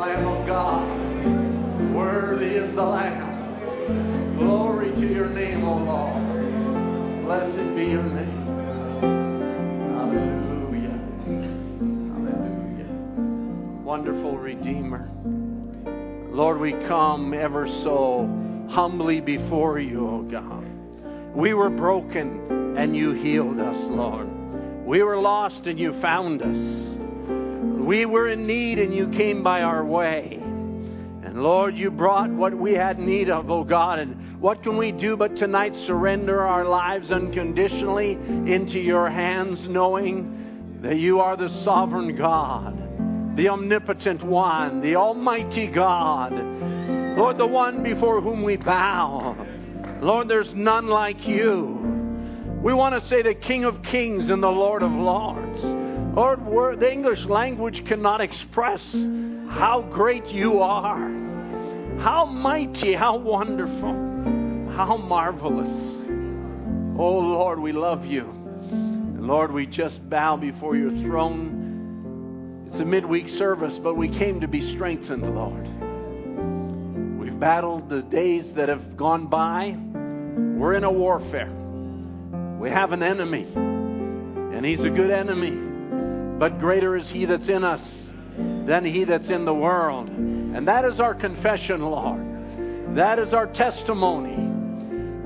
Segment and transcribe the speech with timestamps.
[0.00, 1.94] Lamb of God.
[1.94, 4.38] Worthy is the Lamb.
[4.38, 7.24] Glory to your name, O Lord.
[7.26, 8.46] Blessed be your name.
[9.92, 10.98] Hallelujah.
[12.14, 13.84] Hallelujah.
[13.84, 15.10] Wonderful Redeemer.
[16.32, 18.26] Lord, we come ever so
[18.70, 20.64] humbly before you, O God.
[21.36, 24.28] We were broken and you healed us, Lord.
[24.86, 26.89] We were lost and you found us.
[27.90, 30.38] We were in need and you came by our way.
[30.40, 33.98] And Lord, you brought what we had need of, oh God.
[33.98, 40.78] And what can we do but tonight surrender our lives unconditionally into your hands, knowing
[40.82, 46.30] that you are the sovereign God, the omnipotent one, the almighty God.
[47.18, 49.36] Lord, the one before whom we bow.
[50.00, 52.60] Lord, there's none like you.
[52.62, 55.79] We want to say the King of Kings and the Lord of Lords.
[56.14, 58.80] Lord, the English language cannot express
[59.48, 61.08] how great you are,
[62.00, 63.94] how mighty, how wonderful,
[64.76, 65.70] how marvelous.
[66.98, 68.28] Oh Lord, we love you.
[69.18, 72.66] Lord, we just bow before your throne.
[72.66, 75.68] It's a midweek service, but we came to be strengthened, Lord.
[77.20, 79.76] We've battled the days that have gone by.
[80.58, 81.50] We're in a warfare.
[82.58, 85.69] We have an enemy, and he's a good enemy.
[86.40, 87.82] But greater is he that's in us
[88.66, 90.08] than he that's in the world.
[90.08, 92.96] And that is our confession, Lord.
[92.96, 94.48] That is our testimony.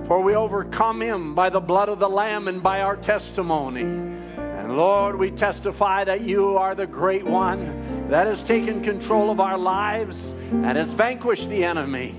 [0.09, 3.83] For we overcome him by the blood of the Lamb and by our testimony.
[3.83, 9.39] And Lord, we testify that you are the great one that has taken control of
[9.39, 12.11] our lives and has vanquished the enemy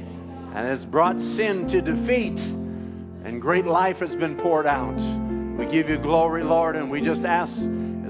[0.55, 2.39] and has brought sin to defeat
[3.25, 4.95] and great life has been poured out.
[5.59, 7.53] We give you glory, Lord, and we just ask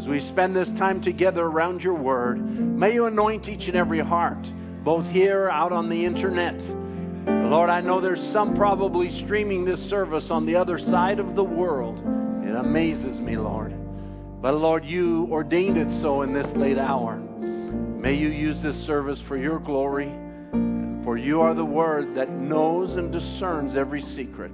[0.05, 3.99] as we spend this time together around your word, may you anoint each and every
[3.99, 4.37] heart,
[4.83, 6.53] both here, out on the internet.
[7.49, 11.44] Lord, I know there's some probably streaming this service on the other side of the
[11.44, 11.97] world.
[12.47, 13.73] It amazes me, Lord.
[14.44, 17.15] But Lord, you ordained it so in this late hour.
[17.17, 20.13] May you use this service for your glory.
[21.03, 24.53] For you are the word that knows and discerns every secret.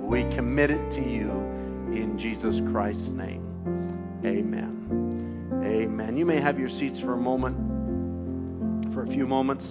[0.00, 1.30] We commit it to you
[1.92, 4.20] in Jesus Christ's name.
[4.24, 4.73] Amen.
[5.64, 6.18] Amen.
[6.18, 9.64] You may have your seats for a moment, for a few moments.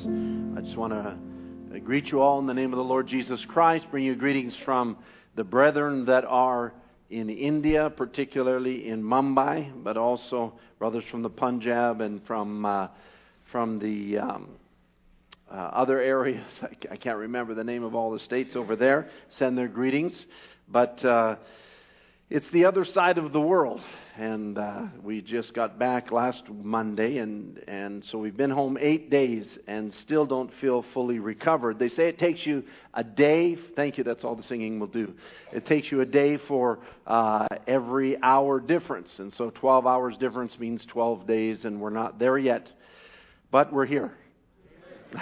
[0.57, 3.85] I just want to greet you all in the name of the Lord Jesus Christ,
[3.91, 4.97] bring you greetings from
[5.35, 6.73] the brethren that are
[7.11, 12.87] in India, particularly in Mumbai, but also brothers from the Punjab and from, uh,
[13.51, 14.17] from the.
[14.17, 14.49] Um,
[15.51, 16.43] uh, other areas.
[16.89, 19.09] I, can't remember the name of all the states over there.
[19.37, 20.25] Send their greetings.
[20.67, 21.35] But uh,
[22.33, 23.79] it's the other side of the world.
[24.17, 29.11] And uh, we just got back last Monday, and, and so we've been home eight
[29.11, 31.77] days and still don't feel fully recovered.
[31.77, 32.63] They say it takes you
[32.95, 33.55] a day.
[33.75, 35.13] Thank you, that's all the singing will do.
[35.51, 39.13] It takes you a day for uh, every hour difference.
[39.19, 42.67] And so 12 hours difference means 12 days, and we're not there yet.
[43.51, 44.11] But we're here.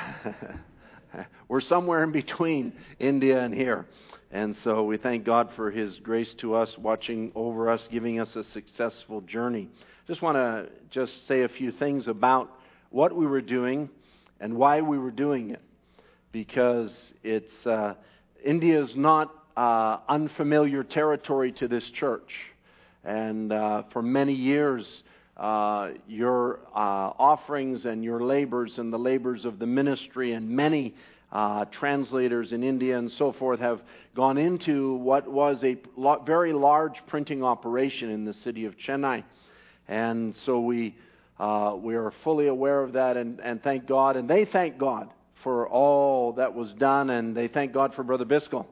[1.50, 3.86] We're somewhere in between India and here.
[4.34, 8.34] And so we thank God for His grace to us, watching over us, giving us
[8.38, 9.68] a successful journey.
[10.08, 12.50] Just want to just say a few things about
[12.92, 13.90] what we were doing
[14.40, 15.62] and why we were doing it,
[16.32, 17.96] because it's uh,
[18.44, 22.32] India is not uh, unfamiliar territory to this church,
[23.04, 25.04] and uh, for many years
[25.36, 30.96] uh, your uh, offerings and your labors and the labors of the ministry, and many
[31.32, 33.82] uh, translators in India and so forth have
[34.16, 35.78] gone into what was a
[36.26, 39.24] very large printing operation in the city of Chennai.
[39.88, 40.96] And so we,
[41.40, 44.18] uh, we are fully aware of that and, and thank God.
[44.18, 45.10] And they thank God
[45.44, 48.66] for all that was done, and they thank God for Brother Biscoe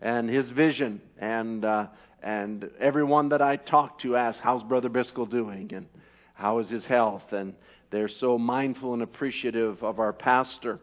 [0.00, 1.00] and his vision.
[1.18, 1.86] And, uh,
[2.22, 5.72] and everyone that I talk to asks, How's Brother Biscoe doing?
[5.74, 5.86] And
[6.34, 7.32] how is his health?
[7.32, 7.54] And
[7.90, 10.78] they're so mindful and appreciative of our pastor.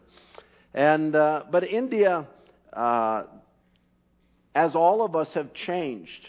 [0.74, 2.26] And uh, but India,
[2.72, 3.24] uh,
[4.54, 6.28] as all of us have changed,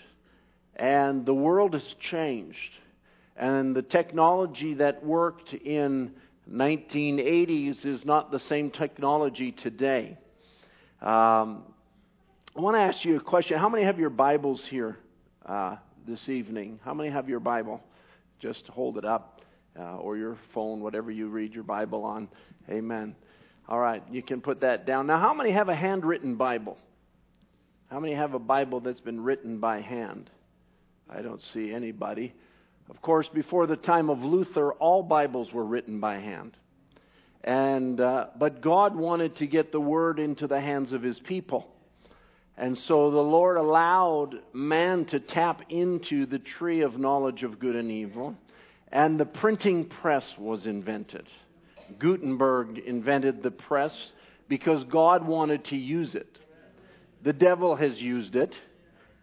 [0.76, 2.58] and the world has changed,
[3.36, 6.12] and the technology that worked in
[6.52, 10.18] 1980s is not the same technology today.
[11.02, 11.64] Um,
[12.56, 13.58] I want to ask you a question.
[13.58, 14.98] How many have your Bibles here
[15.46, 15.76] uh,
[16.08, 16.80] this evening?
[16.84, 17.82] How many have your Bible?
[18.40, 19.42] just hold it up
[19.78, 22.28] uh, or your phone, whatever you read your Bible on.
[22.70, 23.16] Amen.
[23.70, 25.06] All right, you can put that down.
[25.06, 26.76] Now, how many have a handwritten Bible?
[27.92, 30.32] How many have a Bible that's been written by hand?
[31.08, 32.34] I don't see anybody.
[32.90, 36.58] Of course, before the time of Luther, all Bibles were written by hand.
[37.44, 41.68] And, uh, but God wanted to get the word into the hands of his people.
[42.58, 47.76] And so the Lord allowed man to tap into the tree of knowledge of good
[47.76, 48.36] and evil,
[48.92, 51.28] and the printing press was invented.
[51.98, 53.96] Gutenberg invented the press
[54.48, 56.38] because God wanted to use it.
[57.24, 58.54] The devil has used it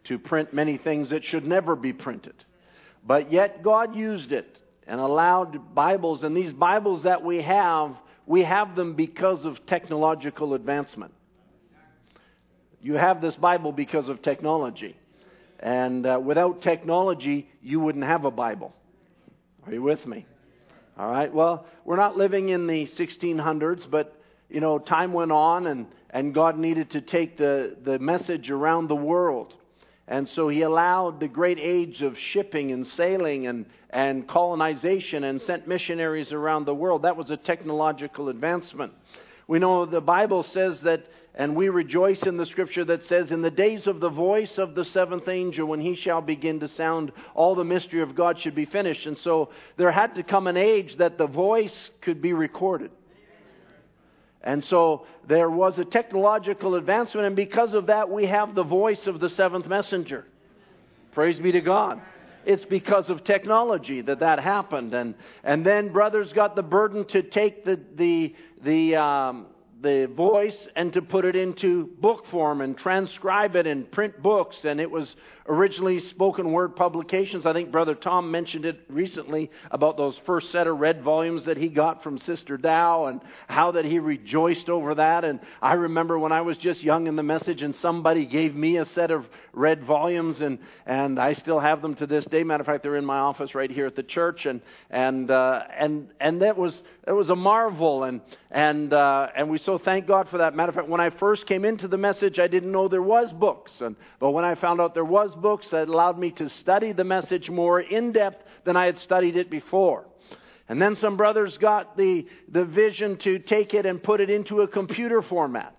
[0.05, 2.35] to print many things that should never be printed.
[3.07, 7.97] But yet God used it and allowed Bibles, and these Bibles that we have,
[8.27, 11.13] we have them because of technological advancement.
[12.81, 14.97] You have this Bible because of technology.
[15.59, 18.75] And uh, without technology, you wouldn't have a Bible.
[19.67, 20.27] Are you with me?
[20.99, 21.33] All right.
[21.33, 26.33] Well, we're not living in the 1600s, but you know, time went on, and and
[26.33, 29.53] God needed to take the the message around the world.
[30.09, 35.43] And so he allowed the great age of shipping and sailing and, and colonization and
[35.43, 37.03] sent missionaries around the world.
[37.03, 38.93] That was a technological advancement.
[39.49, 43.43] We know the Bible says that, and we rejoice in the scripture that says, In
[43.43, 47.13] the days of the voice of the seventh angel, when he shall begin to sound,
[47.35, 49.05] all the mystery of God should be finished.
[49.05, 52.91] And so there had to come an age that the voice could be recorded.
[54.43, 59.07] And so there was a technological advancement, and because of that, we have the voice
[59.07, 60.25] of the seventh messenger.
[61.13, 62.01] Praise be to God.
[62.47, 64.95] It's because of technology that that happened.
[64.95, 69.47] And, and then brothers got the burden to take the, the, the, um,
[69.83, 74.57] the voice and to put it into book form and transcribe it and print books.
[74.65, 75.15] And it was
[75.49, 77.47] originally spoken word publications.
[77.47, 81.57] I think Brother Tom mentioned it recently about those first set of red volumes that
[81.57, 85.25] he got from Sister Dow and how that he rejoiced over that.
[85.25, 88.79] And I remember when I was just young in the message and somebody gave me
[88.79, 92.43] a set of red volumes and, and I still have them to this day.
[92.43, 94.47] Matter of fact, they're in my office right here at the church.
[94.47, 94.61] And,
[94.91, 98.05] and, uh, and, and that was, it was a marvel.
[98.05, 98.21] And,
[98.51, 100.55] and, uh, and we so thank God for that.
[100.55, 103.33] Matter of fact, when I first came into the message, I didn't know there was
[103.33, 103.73] books.
[103.81, 107.05] And, but when I found out there was books, that allowed me to study the
[107.05, 110.07] message more in depth than I had studied it before.
[110.69, 114.63] And then some brothers got the, the vision to take it and put it into
[114.63, 115.77] a computer format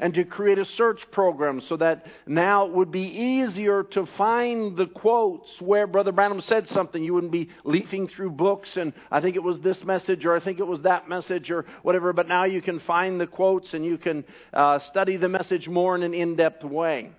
[0.00, 4.76] and to create a search program so that now it would be easier to find
[4.76, 7.04] the quotes where Brother Branham said something.
[7.04, 10.40] You wouldn't be leafing through books and I think it was this message or I
[10.40, 13.84] think it was that message or whatever, but now you can find the quotes and
[13.84, 14.24] you can
[14.54, 17.10] uh, study the message more in an in depth way.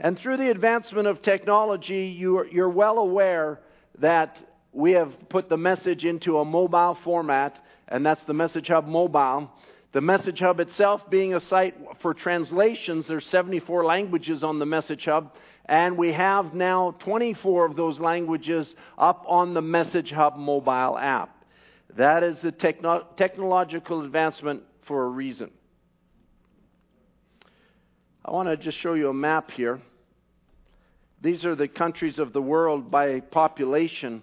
[0.00, 3.60] And through the advancement of technology, you're, you're well aware
[3.98, 4.38] that
[4.72, 9.50] we have put the message into a mobile format, and that's the Message Hub Mobile.
[9.92, 15.04] The Message Hub itself being a site for translations, there's 74 languages on the Message
[15.04, 15.34] Hub,
[15.66, 21.44] and we have now 24 of those languages up on the Message Hub mobile app.
[21.96, 25.50] That is the techno- technological advancement for a reason.
[28.24, 29.80] I want to just show you a map here.
[31.22, 34.22] These are the countries of the world by population,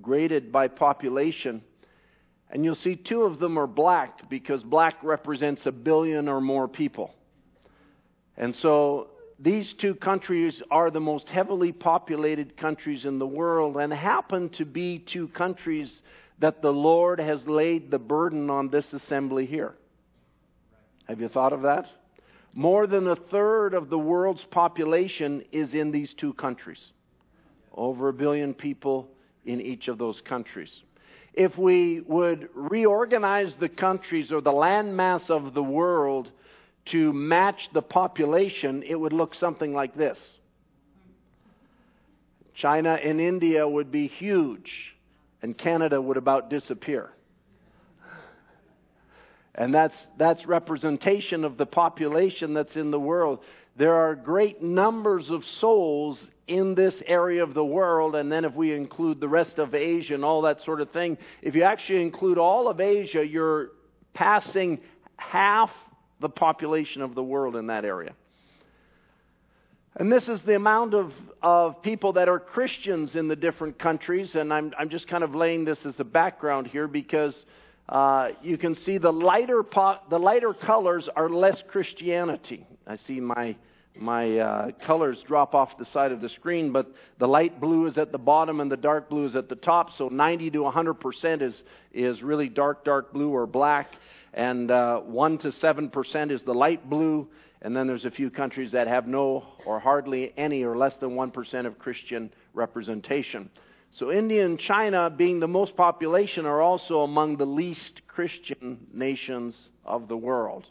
[0.00, 1.62] graded by population.
[2.50, 6.68] And you'll see two of them are black because black represents a billion or more
[6.68, 7.14] people.
[8.36, 13.92] And so these two countries are the most heavily populated countries in the world and
[13.92, 16.02] happen to be two countries
[16.38, 19.74] that the Lord has laid the burden on this assembly here.
[21.08, 21.86] Have you thought of that?
[22.56, 26.80] More than a third of the world's population is in these two countries.
[27.72, 29.08] Over a billion people
[29.44, 30.70] in each of those countries
[31.36, 36.30] if we would reorganize the countries or the landmass of the world
[36.86, 40.18] to match the population, it would look something like this.
[42.54, 44.94] China and India would be huge,
[45.42, 47.10] and Canada would about disappear.
[49.56, 53.40] And that's, that's representation of the population that's in the world.
[53.76, 58.54] There are great numbers of souls in this area of the world, and then if
[58.54, 62.02] we include the rest of Asia and all that sort of thing, if you actually
[62.02, 63.70] include all of Asia, you're
[64.14, 64.78] passing
[65.16, 65.70] half
[66.20, 68.12] the population of the world in that area.
[69.96, 74.34] And this is the amount of, of people that are Christians in the different countries,
[74.34, 77.34] and I'm, I'm just kind of laying this as a background here because
[77.88, 82.66] uh, you can see the lighter, po- the lighter colors are less Christianity.
[82.86, 83.56] I see my
[83.98, 86.86] my uh, colors drop off the side of the screen, but
[87.18, 89.88] the light blue is at the bottom and the dark blue is at the top.
[89.96, 91.54] So 90 to 100 percent is
[91.92, 93.92] is really dark, dark blue or black,
[94.34, 97.28] and uh, one to seven percent is the light blue.
[97.62, 101.16] And then there's a few countries that have no or hardly any or less than
[101.16, 103.48] one percent of Christian representation.
[103.98, 109.70] So, India and China, being the most population, are also among the least Christian nations
[109.86, 110.66] of the world.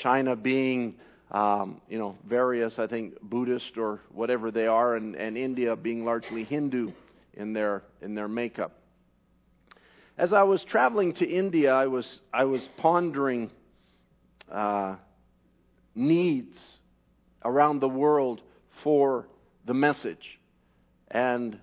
[0.00, 0.96] China being,
[1.30, 6.04] um, you know, various, I think, Buddhist or whatever they are, and, and India being
[6.04, 6.90] largely Hindu
[7.34, 8.72] in their, in their makeup.
[10.18, 13.52] As I was traveling to India, I was, I was pondering
[14.50, 14.96] uh,
[15.94, 16.58] needs
[17.44, 18.40] around the world
[18.82, 19.28] for
[19.66, 20.40] the message.
[21.12, 21.60] And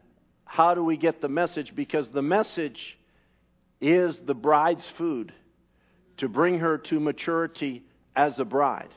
[0.48, 1.74] how do we get the message?
[1.76, 2.80] Because the message
[3.80, 5.34] is the bride's food
[6.18, 7.84] to bring her to maturity
[8.16, 8.90] as a bride.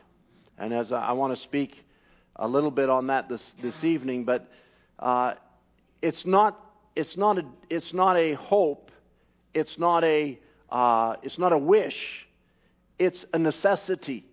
[0.56, 1.74] And as I, I want to speak
[2.36, 4.48] a little bit on that this, this evening, but
[4.98, 5.34] uh,
[6.00, 6.58] it's not
[6.96, 8.90] it's not a it's not a hope,
[9.52, 10.38] it's not a
[10.70, 11.96] uh, it's not a wish,
[12.98, 14.24] it's a necessity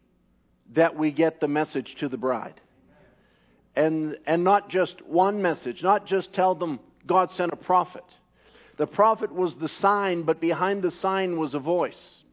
[0.76, 2.60] that we get the message to the bride.
[3.76, 8.04] And, and not just one message, not just tell them God sent a prophet.
[8.78, 12.24] The prophet was the sign, but behind the sign was a voice.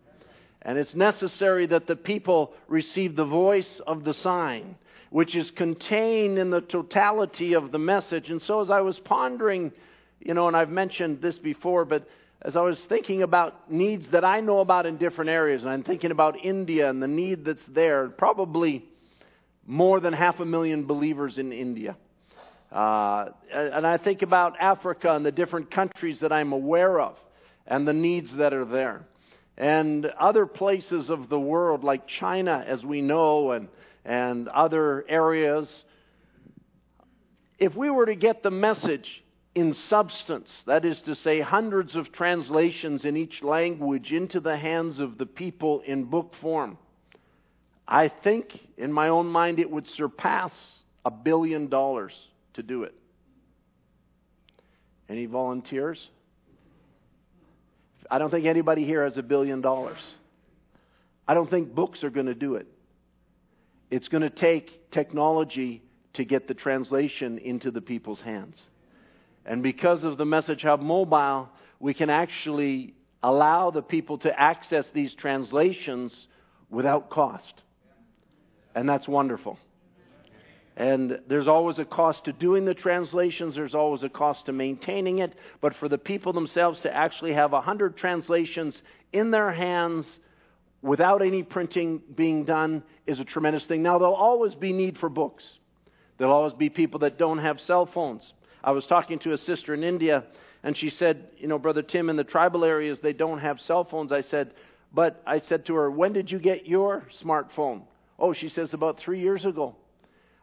[0.63, 4.77] And it's necessary that the people receive the voice of the sign,
[5.11, 8.31] which is contained in the totality of the message.
[8.31, 9.73] And so, as I was pondering,
[10.21, 12.09] you know, and I've mentioned this before, but
[12.43, 15.83] as I was thinking about needs that I know about in different areas, and I'm
[15.83, 18.85] thinking about India and the need that's there, probably
[19.67, 21.97] more than half a million believers in India.
[22.75, 27.17] Uh, and I think about Africa and the different countries that I'm aware of
[27.69, 29.07] and the needs that are there.
[29.57, 33.69] And other places of the world, like China, as we know, and,
[34.05, 35.73] and other areas.
[37.61, 39.23] If we were to get the message
[39.55, 44.99] in substance, that is to say, hundreds of translations in each language into the hands
[44.99, 46.77] of the people in book form,
[47.87, 50.53] I think in my own mind it would surpass
[51.05, 52.13] a billion dollars
[52.55, 52.95] to do it.
[55.09, 55.99] Any volunteers?
[58.11, 59.99] I don't think anybody here has a billion dollars.
[61.27, 62.67] I don't think books are going to do it.
[63.91, 65.83] It's going to take technology
[66.15, 68.57] to get the translation into the people's hands.
[69.47, 71.49] And because of the Message Hub mobile,
[71.81, 76.15] we can actually allow the people to access these translations
[76.71, 77.63] without cost.
[78.75, 79.59] And that's wonderful.
[80.77, 85.21] And there's always a cost to doing the translations, there's always a cost to maintaining
[85.21, 85.33] it.
[85.61, 88.81] But for the people themselves to actually have 100 translations
[89.13, 90.05] in their hands
[90.83, 93.83] without any printing being done is a tremendous thing.
[93.83, 95.45] Now, there'll always be need for books,
[96.19, 98.33] there'll always be people that don't have cell phones.
[98.63, 100.25] I was talking to a sister in India,
[100.63, 103.85] and she said, You know, Brother Tim, in the tribal areas, they don't have cell
[103.85, 104.11] phones.
[104.11, 104.53] I said,
[104.93, 107.83] But I said to her, When did you get your smartphone?
[108.19, 109.77] Oh, she says, About three years ago.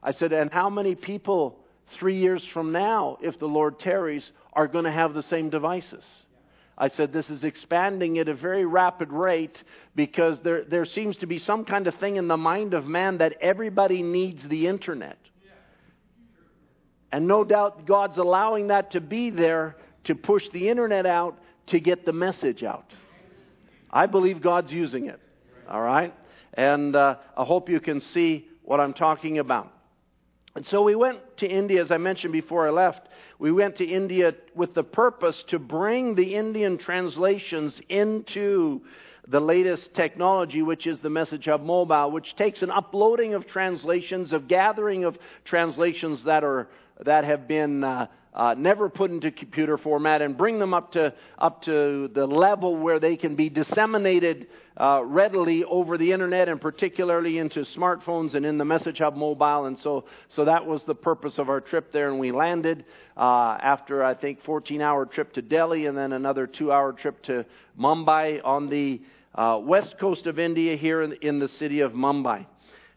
[0.04, 1.60] I said, And how many people
[2.00, 6.04] three years from now, if the Lord tarries, are going to have the same devices?
[6.78, 9.58] I said, This is expanding at a very rapid rate
[9.96, 13.20] because there, there seems to be some kind of thing in the mind of man
[13.20, 15.18] that everybody needs the internet.
[17.12, 21.80] And no doubt God's allowing that to be there to push the internet out to
[21.80, 22.86] get the message out.
[23.92, 25.20] I believe God's using it.
[25.70, 26.14] All right?
[26.54, 29.72] And uh, I hope you can see what I'm talking about.
[30.56, 33.08] And so we went to India, as I mentioned before I left.
[33.40, 38.82] We went to India with the purpose to bring the Indian translations into
[39.28, 44.34] the latest technology, which is the Message Hub Mobile, which takes an uploading of translations,
[44.34, 46.68] of gathering of translations that are
[47.06, 51.14] that have been uh, uh, never put into computer format and bring them up to
[51.38, 54.48] up to the level where they can be disseminated
[54.80, 59.66] uh, readily over the internet and particularly into smartphones and in the message hub mobile
[59.66, 62.86] and so so that was the purpose of our trip there and we landed
[63.18, 67.22] uh, after I think 14 hour trip to Delhi and then another two hour trip
[67.24, 67.46] to
[67.78, 69.02] Mumbai on the
[69.36, 72.46] uh, west coast of India here in, in the city of Mumbai.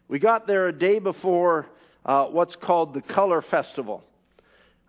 [0.07, 1.67] We got there a day before
[2.05, 4.03] uh, what's called the Color Festival.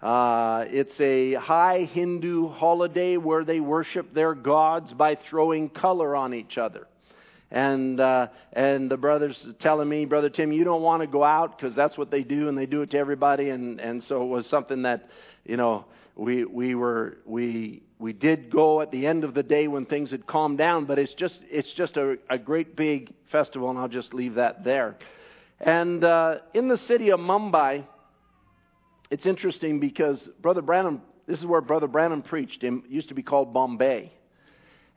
[0.03, 6.35] Uh, it's a high Hindu holiday where they worship their gods by throwing color on
[6.35, 6.87] each other.
[7.51, 11.57] And uh, and the brothers telling me, brother Tim, you don't want to go out
[11.57, 13.51] because that's what they do, and they do it to everybody.
[13.51, 15.09] And and so it was something that,
[15.45, 15.87] you know,
[16.17, 20.11] we we were we we did go at the end of the day when things
[20.11, 20.87] had calmed down.
[20.87, 24.65] But it's just it's just a, a great big festival, and I'll just leave that
[24.65, 24.97] there.
[25.61, 27.85] And uh, in the city of Mumbai,
[29.11, 32.65] it's interesting because Brother Branham, this is where Brother Branham preached.
[32.65, 34.13] It used to be called Bombay.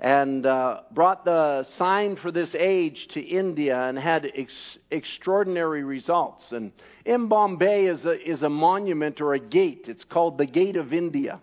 [0.02, 6.46] And uh, brought the sign for this age to India and had ex- extraordinary results.
[6.52, 6.72] And
[7.06, 9.86] in Bombay is a, is a monument or a gate.
[9.90, 11.42] It's called the Gate of India.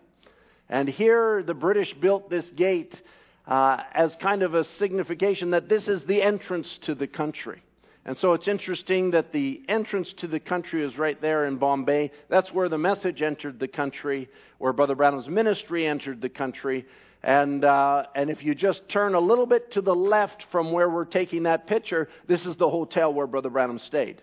[0.70, 2.98] And here the British built this gate
[3.46, 7.62] uh, as kind of a signification that this is the entrance to the country.
[8.06, 12.12] And so it's interesting that the entrance to the country is right there in Bombay.
[12.30, 16.86] That's where the message entered the country, where Brother Branham's ministry entered the country.
[17.24, 20.88] And, uh, and if you just turn a little bit to the left from where
[20.88, 24.22] we're taking that picture, this is the hotel where Brother Branham stayed.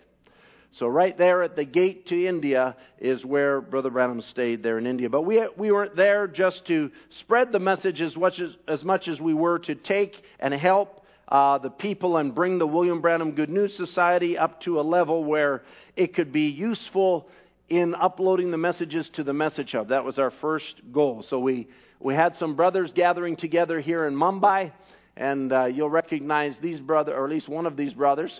[0.78, 4.86] So right there at the gate to India is where Brother Branham stayed there in
[4.86, 5.10] India.
[5.10, 9.08] But we, we weren't there just to spread the message as much as, as, much
[9.08, 11.03] as we were to take and help
[11.34, 15.24] uh, the people and bring the William Branham Good News Society up to a level
[15.24, 15.64] where
[15.96, 17.28] it could be useful
[17.68, 19.88] in uploading the messages to the Message Hub.
[19.88, 21.24] That was our first goal.
[21.28, 21.66] So we,
[21.98, 24.70] we had some brothers gathering together here in Mumbai,
[25.16, 28.30] and uh, you'll recognize these brothers, or at least one of these brothers.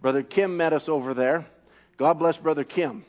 [0.00, 1.48] Brother Kim met us over there.
[1.98, 3.04] God bless Brother Kim.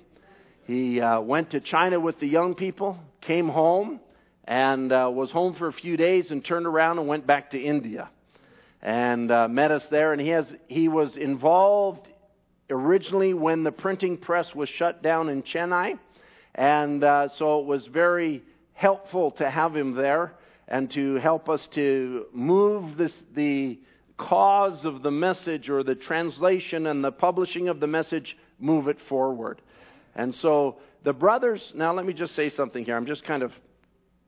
[0.66, 4.00] He uh, went to China with the young people, came home,
[4.46, 7.62] and uh, was home for a few days, and turned around and went back to
[7.62, 8.10] India
[8.88, 10.14] and uh, met us there.
[10.14, 12.08] And he has he was involved
[12.70, 16.00] originally when the printing press was shut down in Chennai,
[16.56, 20.34] and uh, so it was very helpful to have him there
[20.70, 23.78] and to help us to move this the
[24.18, 28.98] cause of the message or the translation and the publishing of the message move it
[29.10, 29.62] forward.
[30.16, 32.96] And so the brothers, now let me just say something here.
[32.96, 33.52] I'm just kind of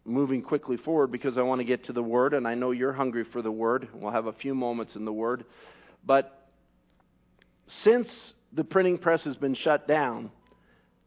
[0.09, 2.93] moving quickly forward because I want to get to the Word, and I know you're
[2.93, 3.87] hungry for the Word.
[3.93, 5.45] We'll have a few moments in the Word.
[6.05, 6.49] But
[7.67, 8.09] since
[8.53, 10.31] the printing press has been shut down,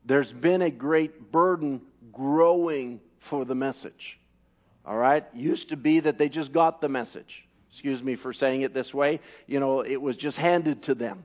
[0.04, 1.80] there's been a great burden
[2.12, 4.18] growing for the message.
[4.84, 5.24] All right?
[5.34, 7.44] Used to be that they just got the message.
[7.70, 9.20] Excuse me for saying it this way.
[9.46, 11.24] You know, it was just handed to them.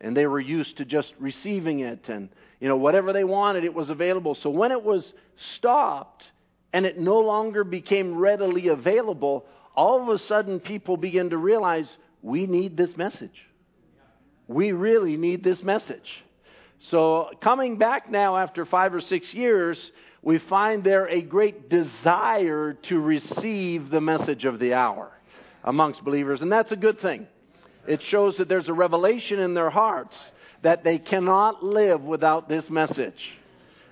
[0.00, 2.08] And they were used to just receiving it.
[2.08, 2.28] And,
[2.60, 4.34] you know, whatever they wanted, it was available.
[4.36, 5.12] So when it was
[5.56, 6.24] stopped,
[6.72, 11.88] and it no longer became readily available, all of a sudden people begin to realize
[12.22, 13.46] we need this message.
[14.46, 16.24] We really need this message.
[16.90, 19.78] So, coming back now after five or six years,
[20.22, 25.10] we find there a great desire to receive the message of the hour
[25.64, 27.26] amongst believers, and that's a good thing.
[27.86, 30.16] It shows that there's a revelation in their hearts
[30.62, 33.37] that they cannot live without this message.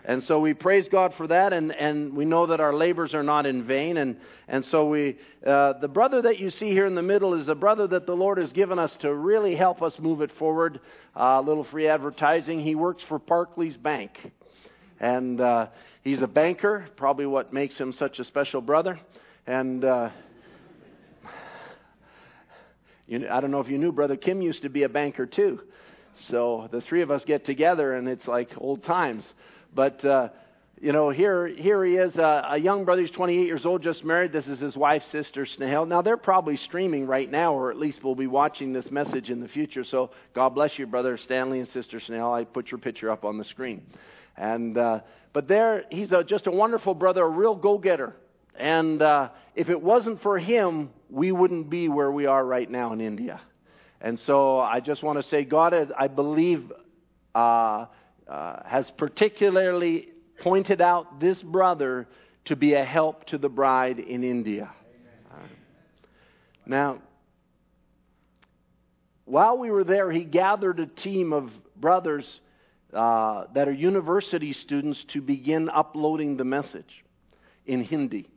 [0.08, 3.24] And so we praise God for that, and, and we know that our labors are
[3.24, 3.96] not in vain.
[3.96, 4.16] And,
[4.46, 7.56] and so we, uh, the brother that you see here in the middle is a
[7.56, 10.78] brother that the Lord has given us to really help us move it forward.
[11.16, 12.60] Uh, a uh, little free advertising.
[12.60, 14.12] He works for Barclays Bank.
[15.00, 15.66] And uh,
[16.04, 19.00] he's a banker, probably what makes him such a special brother.
[19.44, 20.10] And uh,
[23.08, 25.60] you, I don't know if you knew, Brother Kim used to be a banker too.
[26.28, 29.24] So the three of us get together, and it's like old times.
[29.76, 30.30] But, uh,
[30.80, 33.02] you know, here, here he is, uh, a young brother.
[33.02, 34.32] He's 28 years old, just married.
[34.32, 35.86] This is his wife's sister, Snehal.
[35.86, 39.40] Now, they're probably streaming right now, or at least we'll be watching this message in
[39.40, 39.84] the future.
[39.84, 42.34] So, God bless you, brother Stanley and sister Snehal.
[42.34, 43.82] I put your picture up on the screen.
[44.38, 45.00] And, uh,
[45.34, 48.16] but there, he's a, just a wonderful brother, a real go getter.
[48.58, 52.94] And uh, if it wasn't for him, we wouldn't be where we are right now
[52.94, 53.42] in India.
[54.00, 56.72] And so I just want to say, God, I believe
[57.34, 57.84] uh,
[58.28, 60.08] uh, has particularly
[60.42, 62.06] pointed out this brother
[62.46, 64.70] to be a help to the bride in India.
[65.30, 65.38] Uh,
[66.64, 66.98] now,
[69.24, 72.24] while we were there, he gathered a team of brothers
[72.92, 77.04] uh, that are university students to begin uploading the message
[77.66, 78.28] in Hindi.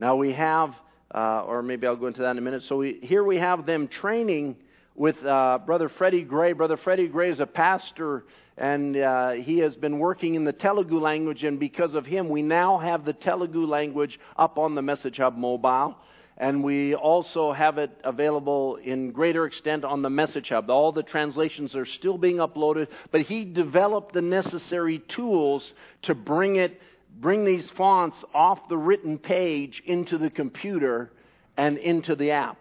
[0.00, 0.74] Now we have,
[1.14, 2.62] uh, or maybe I'll go into that in a minute.
[2.68, 4.56] So we, here we have them training
[4.94, 6.52] with uh, Brother Freddie Gray.
[6.52, 8.24] Brother Freddie Gray is a pastor
[8.56, 12.42] and uh, he has been working in the Telugu language, and because of him, we
[12.42, 15.96] now have the Telugu language up on the Message Hub mobile.
[16.36, 20.68] And we also have it available in greater extent on the Message Hub.
[20.68, 26.56] All the translations are still being uploaded, but he developed the necessary tools to bring
[26.56, 26.80] it,
[27.20, 31.12] bring these fonts off the written page into the computer
[31.56, 32.58] and into the app.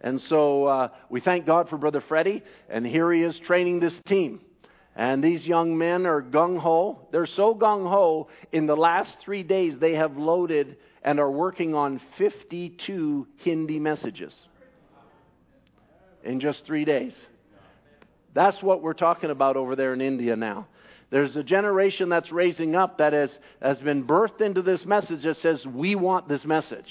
[0.00, 3.94] And so uh, we thank God for Brother Freddie, and here he is training this
[4.06, 4.40] team.
[4.96, 7.08] And these young men are gung ho.
[7.10, 11.74] They're so gung ho, in the last three days, they have loaded and are working
[11.74, 14.32] on 52 Hindi messages
[16.22, 17.12] in just three days.
[18.34, 20.66] That's what we're talking about over there in India now.
[21.10, 23.30] There's a generation that's raising up that has,
[23.60, 26.88] has been birthed into this message that says, We want this message.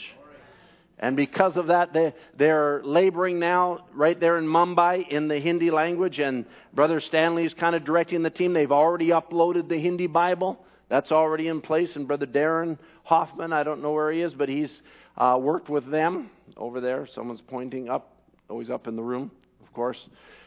[1.03, 5.69] And because of that, they, they're laboring now right there in Mumbai in the Hindi
[5.69, 6.17] language.
[6.17, 8.53] And Brother Stanley is kind of directing the team.
[8.53, 10.65] They've already uploaded the Hindi Bible.
[10.87, 11.93] That's already in place.
[11.97, 14.71] And Brother Darren Hoffman, I don't know where he is, but he's
[15.17, 17.05] uh, worked with them over there.
[17.13, 18.15] Someone's pointing up,
[18.49, 19.29] always up in the room,
[19.61, 19.99] of course.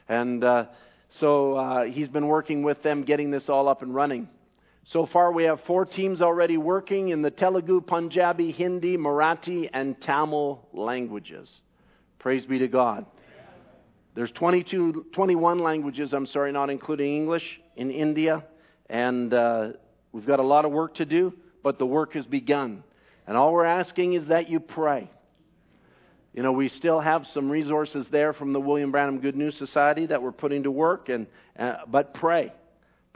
[0.09, 0.65] And uh,
[1.21, 4.27] so uh, he's been working with them, getting this all up and running.
[4.93, 10.01] So far, we have four teams already working in the Telugu, Punjabi, Hindi, Marathi, and
[10.01, 11.51] Tamil languages.
[12.21, 13.05] Praise be to God.
[14.15, 17.43] There's 22, 21 languages, I'm sorry, not including English,
[17.75, 18.45] in India.
[18.89, 19.69] And uh,
[20.13, 21.33] we've got a lot of work to do,
[21.65, 22.85] but the work has begun.
[23.27, 25.11] And all we're asking is that you pray.
[26.33, 30.07] You know, we still have some resources there from the William Branham Good News Society
[30.07, 31.27] that we're putting to work, and,
[31.59, 32.53] uh, but pray.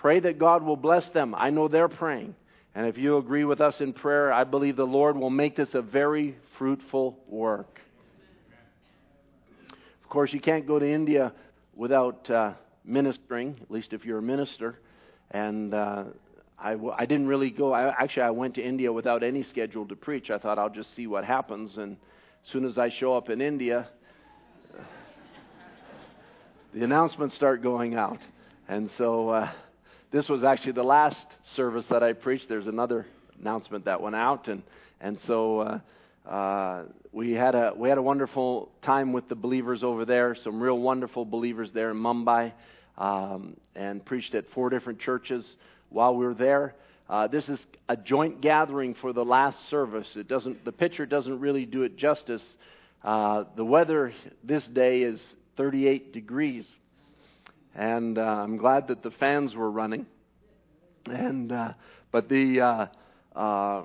[0.01, 1.35] Pray that God will bless them.
[1.37, 2.35] I know they're praying.
[2.75, 5.75] And if you agree with us in prayer, I believe the Lord will make this
[5.75, 7.79] a very fruitful work.
[10.03, 11.35] Of course, you can't go to India
[11.77, 14.79] without uh, ministering, at least if you're a minister.
[15.33, 16.05] And uh,
[16.59, 17.75] I w- I didn't really go.
[17.75, 20.31] I, actually, I went to India without any schedule to preach.
[20.31, 21.77] I thought I'll just see what happens.
[21.77, 21.99] And
[22.47, 23.87] as soon as I show up in India,
[26.73, 28.21] the announcements start going out.
[28.67, 29.29] And so.
[29.29, 29.53] Uh,
[30.13, 32.49] this was actually the last service that I preached.
[32.49, 33.07] There's another
[33.41, 34.63] announcement that went out, and
[35.01, 39.83] and so uh, uh, we had a we had a wonderful time with the believers
[39.85, 40.35] over there.
[40.35, 42.53] Some real wonderful believers there in Mumbai,
[42.99, 45.57] um, and preached at four different churches
[45.91, 46.75] while we were there.
[47.09, 50.09] Uh, this is a joint gathering for the last service.
[50.17, 52.43] It doesn't the picture doesn't really do it justice.
[53.05, 55.21] Uh, the weather this day is
[55.57, 56.67] 38 degrees
[57.75, 60.07] and uh, I'm glad that the fans were running.
[61.07, 61.73] And uh,
[62.13, 63.85] but the uh, uh,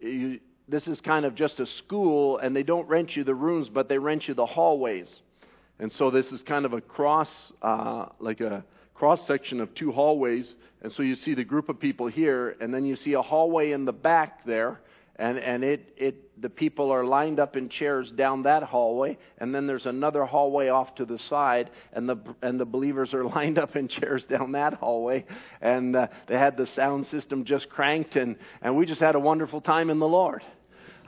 [0.00, 3.68] you, this is kind of just a school, and they don't rent you the rooms,
[3.68, 5.08] but they rent you the hallways.
[5.78, 7.28] And so this is kind of a cross,
[7.62, 10.54] uh, like a cross section of two hallways.
[10.82, 13.72] And so you see the group of people here, and then you see a hallway
[13.72, 14.80] in the back there,
[15.18, 19.54] and and it it the people are lined up in chairs down that hallway and
[19.54, 23.58] then there's another hallway off to the side and the and the believers are lined
[23.58, 25.24] up in chairs down that hallway.
[25.60, 29.20] And uh, they had the sound system just cranked and and we just had a
[29.20, 30.42] wonderful time in the Lord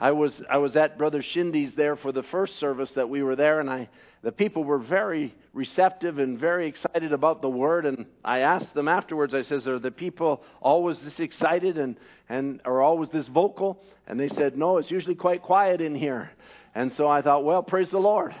[0.01, 3.35] I was I was at brother Shindy's there for the first service that we were
[3.35, 3.89] there and I
[4.21, 7.85] the people were very receptive and very excited about the word.
[7.85, 11.95] And I asked them afterwards, I says, Are the people always this excited and,
[12.27, 13.81] and are always this vocal?
[14.07, 16.31] And they said, No, it's usually quite quiet in here.
[16.75, 18.35] And so I thought, Well, praise the Lord.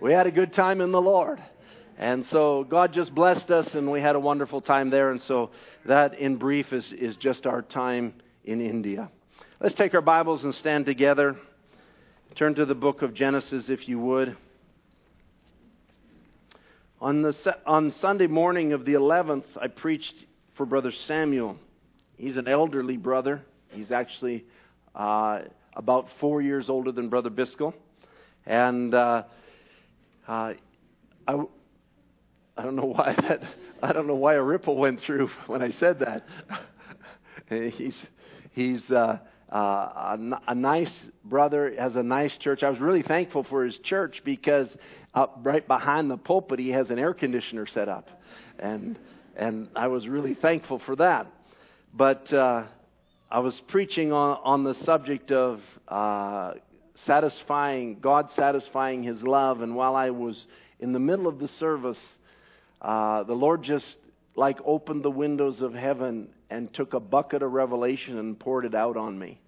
[0.00, 1.40] We had a good time in the Lord.
[1.96, 5.10] And so God just blessed us and we had a wonderful time there.
[5.10, 5.50] And so
[5.84, 9.10] that, in brief, is, is just our time in India.
[9.62, 11.36] Let's take our Bibles and stand together.
[12.34, 14.34] Turn to the book of Genesis, if you would.
[16.98, 17.34] On, the,
[17.66, 20.14] on Sunday morning of the 11th, I preached
[20.56, 21.58] for Brother Samuel.
[22.16, 23.42] He's an elderly brother.
[23.68, 24.46] He's actually
[24.94, 25.40] uh,
[25.76, 27.74] about four years older than Brother Biscoe.
[28.46, 29.24] And uh,
[30.26, 30.54] uh,
[31.28, 31.34] I,
[32.56, 33.42] I don't know why that
[33.82, 36.24] I don't know why a ripple went through when I said that.
[37.74, 37.96] he's
[38.52, 39.18] he's uh,
[39.52, 40.92] uh, a, a nice
[41.24, 42.62] brother, has a nice church.
[42.62, 44.68] I was really thankful for his church because
[45.12, 48.08] up right behind the pulpit, he has an air conditioner set up,
[48.58, 48.98] and
[49.36, 51.26] and I was really thankful for that.
[51.92, 52.64] But uh,
[53.30, 56.52] I was preaching on on the subject of uh,
[57.06, 60.46] satisfying God, satisfying His love, and while I was
[60.78, 61.98] in the middle of the service,
[62.80, 63.96] uh, the Lord just
[64.36, 68.74] like opened the windows of heaven and took a bucket of revelation and poured it
[68.74, 69.40] out on me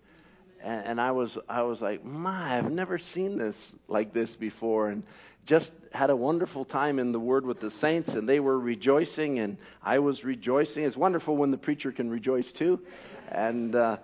[0.63, 3.57] and, and I was I was like, my, I've never seen this
[3.89, 5.03] like this before, and
[5.45, 9.41] just had a wonderful time in the Word with the saints, and they were rejoicing,
[9.41, 10.85] and I was rejoicing.
[10.85, 12.81] It's wonderful when the preacher can rejoice too,
[13.31, 13.97] and uh,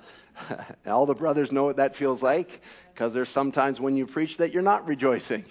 [0.87, 2.61] all the brothers know what that feels like,
[2.93, 5.45] because there's sometimes when you preach that you're not rejoicing,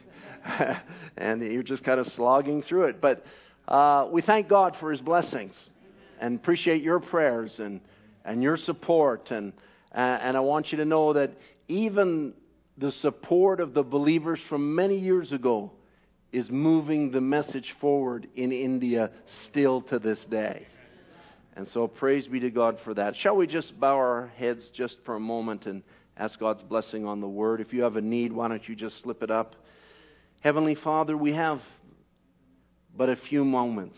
[1.17, 3.01] and you're just kind of slogging through it.
[3.01, 3.25] But
[3.67, 5.55] uh, we thank God for His blessings,
[6.19, 7.81] and appreciate your prayers and
[8.25, 9.53] and your support and
[9.91, 11.31] and I want you to know that
[11.67, 12.33] even
[12.77, 15.71] the support of the believers from many years ago
[16.31, 19.09] is moving the message forward in India
[19.47, 20.67] still to this day.
[21.55, 23.15] And so praise be to God for that.
[23.15, 25.81] Shall we just bow our heads just for a moment and
[26.15, 27.61] ask God's blessing on the word?
[27.61, 29.55] If you have a need, why don't you just slip it up?
[30.41, 31.59] Heavenly Father, we have
[32.95, 33.97] but a few moments.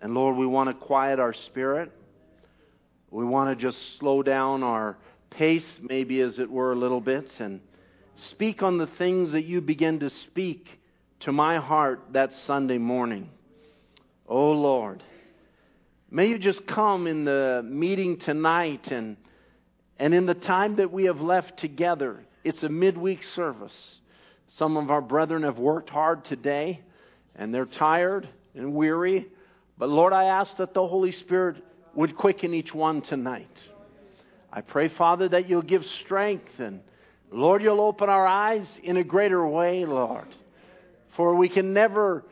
[0.00, 1.90] And Lord, we want to quiet our spirit.
[3.10, 4.98] We want to just slow down our
[5.30, 7.60] pace, maybe as it were, a little bit, and
[8.30, 10.66] speak on the things that you begin to speak
[11.20, 13.30] to my heart that Sunday morning.
[14.28, 15.02] Oh Lord,
[16.10, 19.16] May you just come in the meeting tonight and,
[19.98, 22.24] and in the time that we have left together.
[22.44, 23.72] It's a midweek service.
[24.56, 26.80] Some of our brethren have worked hard today
[27.34, 29.26] and they're tired and weary.
[29.78, 31.62] But Lord, I ask that the Holy Spirit
[31.94, 33.50] would quicken each one tonight.
[34.52, 36.80] I pray, Father, that you'll give strength and
[37.30, 40.28] Lord, you'll open our eyes in a greater way, Lord.
[41.16, 42.24] For we can never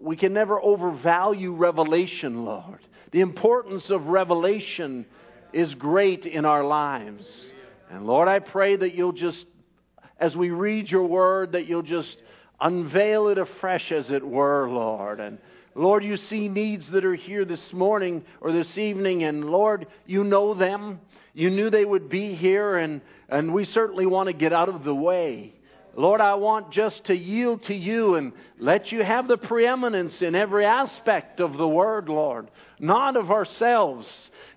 [0.00, 2.80] we can never overvalue revelation, Lord.
[3.12, 5.06] The importance of revelation
[5.52, 7.26] is great in our lives.
[7.90, 9.46] And Lord, I pray that you'll just
[10.18, 12.16] as we read your word that you'll just
[12.60, 15.18] unveil it afresh as it were, Lord.
[15.18, 15.38] And
[15.74, 20.24] Lord, you see needs that are here this morning or this evening, and Lord, you
[20.24, 21.00] know them.
[21.32, 24.82] You knew they would be here, and, and we certainly want to get out of
[24.82, 25.54] the way.
[25.96, 30.34] Lord, I want just to yield to you and let you have the preeminence in
[30.34, 34.06] every aspect of the word, Lord, not of ourselves.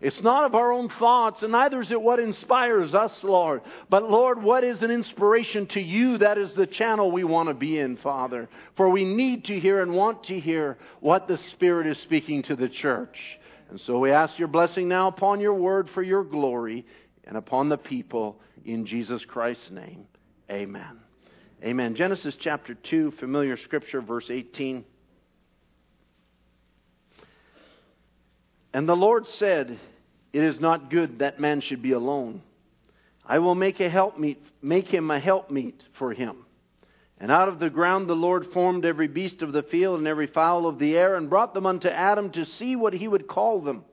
[0.03, 3.61] It's not of our own thoughts, and neither is it what inspires us, Lord.
[3.89, 6.17] But, Lord, what is an inspiration to you?
[6.17, 8.49] That is the channel we want to be in, Father.
[8.75, 12.57] For we need to hear and want to hear what the Spirit is speaking to
[12.57, 13.17] the church.
[13.69, 16.85] And so we ask your blessing now upon your word for your glory
[17.23, 20.03] and upon the people in Jesus Christ's name.
[20.51, 20.99] Amen.
[21.63, 21.95] Amen.
[21.95, 24.83] Genesis chapter 2, familiar scripture, verse 18.
[28.73, 29.79] And the Lord said,
[30.33, 32.41] It is not good that man should be alone.
[33.25, 36.45] I will make a helpmeet, make him a helpmeet for him.
[37.19, 40.27] And out of the ground the Lord formed every beast of the field and every
[40.27, 43.61] fowl of the air, and brought them unto Adam to see what he would call
[43.61, 43.85] them.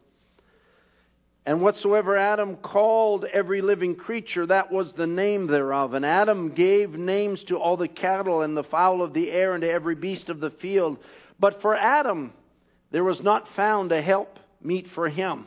[1.47, 5.95] And whatsoever Adam called every living creature, that was the name thereof.
[5.95, 9.63] And Adam gave names to all the cattle and the fowl of the air and
[9.63, 10.99] to every beast of the field.
[11.39, 12.33] But for Adam
[12.91, 15.47] there was not found a help meet for him.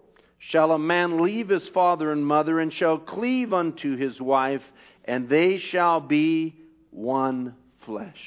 [0.49, 4.63] shall a man leave his father and mother and shall cleave unto his wife,
[5.05, 6.55] and they shall be
[6.89, 8.17] one flesh.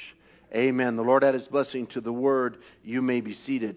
[0.53, 0.95] Amen.
[0.95, 2.57] The Lord add his blessing to the word.
[2.83, 3.75] You may be seated.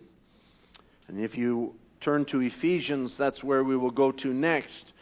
[1.09, 4.93] And if you turn to Ephesians, that's where we will go to next.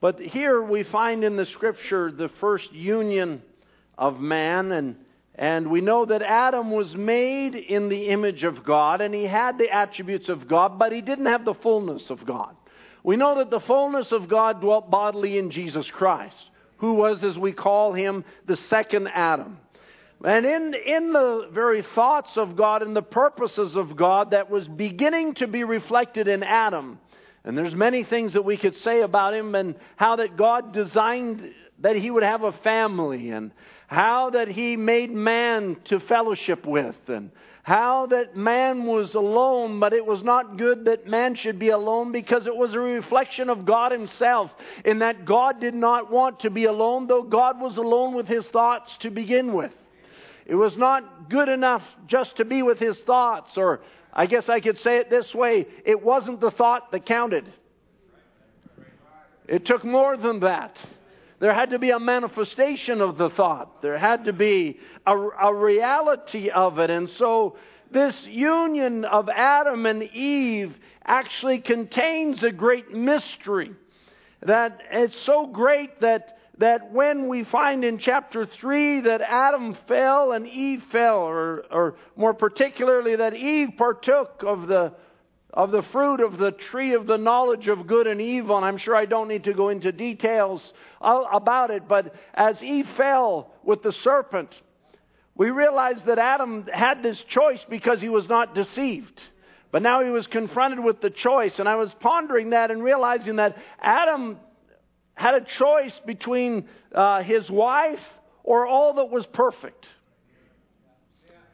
[0.00, 3.42] But here we find in the scripture the first union
[3.96, 4.96] of man, and,
[5.38, 9.56] and we know that Adam was made in the image of God, and he had
[9.56, 12.56] the attributes of God, but he didn't have the fullness of God.
[13.04, 16.34] We know that the fullness of God dwelt bodily in Jesus Christ,
[16.78, 19.58] who was, as we call him, the second Adam.
[20.24, 24.66] And in, in the very thoughts of God and the purposes of God that was
[24.66, 26.98] beginning to be reflected in Adam.
[27.44, 31.52] And there's many things that we could say about him and how that God designed
[31.78, 33.52] that he would have a family and
[33.88, 37.30] how that he made man to fellowship with and
[37.62, 42.12] how that man was alone, but it was not good that man should be alone
[42.12, 44.50] because it was a reflection of God himself
[44.84, 48.46] in that God did not want to be alone, though God was alone with his
[48.48, 49.72] thoughts to begin with.
[50.44, 53.80] It was not good enough just to be with his thoughts, or
[54.12, 57.50] I guess I could say it this way it wasn't the thought that counted.
[59.46, 60.76] It took more than that.
[61.40, 63.80] There had to be a manifestation of the thought.
[63.80, 66.90] There had to be a, a reality of it.
[66.90, 67.56] And so
[67.92, 70.74] this union of Adam and Eve
[71.04, 73.72] actually contains a great mystery.
[74.42, 80.32] That it's so great that that when we find in chapter 3 that Adam fell
[80.32, 84.92] and Eve fell, or, or more particularly that Eve partook of the,
[85.52, 88.76] of the fruit of the tree of the knowledge of good and evil, and I'm
[88.76, 93.82] sure I don't need to go into details about it, but as Eve fell with
[93.82, 94.50] the serpent,
[95.34, 99.20] we realize that Adam had this choice because he was not deceived.
[99.70, 103.36] But now he was confronted with the choice, and I was pondering that and realizing
[103.36, 104.38] that Adam
[105.14, 108.00] had a choice between uh, his wife
[108.42, 109.86] or all that was perfect.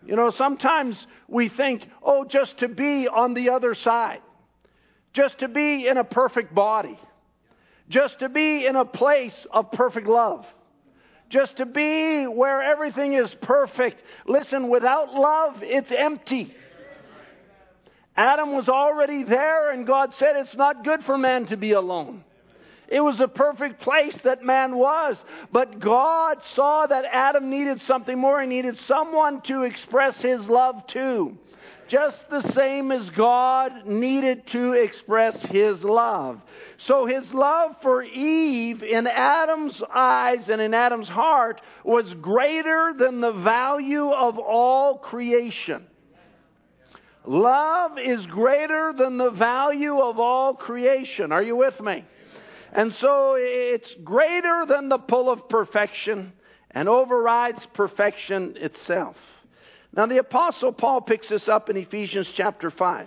[0.07, 4.21] You know, sometimes we think, oh, just to be on the other side,
[5.13, 6.99] just to be in a perfect body,
[7.89, 10.47] just to be in a place of perfect love,
[11.29, 14.03] just to be where everything is perfect.
[14.27, 16.55] Listen, without love, it's empty.
[18.17, 22.23] Adam was already there, and God said it's not good for man to be alone.
[22.89, 25.17] It was a perfect place that man was.
[25.51, 28.41] But God saw that Adam needed something more.
[28.41, 31.37] He needed someone to express his love to.
[31.89, 36.41] Just the same as God needed to express his love.
[36.87, 43.21] So his love for Eve in Adam's eyes and in Adam's heart was greater than
[43.21, 45.87] the value of all creation.
[47.27, 51.33] Love is greater than the value of all creation.
[51.33, 52.05] Are you with me?
[52.73, 56.33] And so it's greater than the pull of perfection
[56.71, 59.17] and overrides perfection itself.
[59.97, 63.07] Now, the Apostle Paul picks this up in Ephesians chapter 5.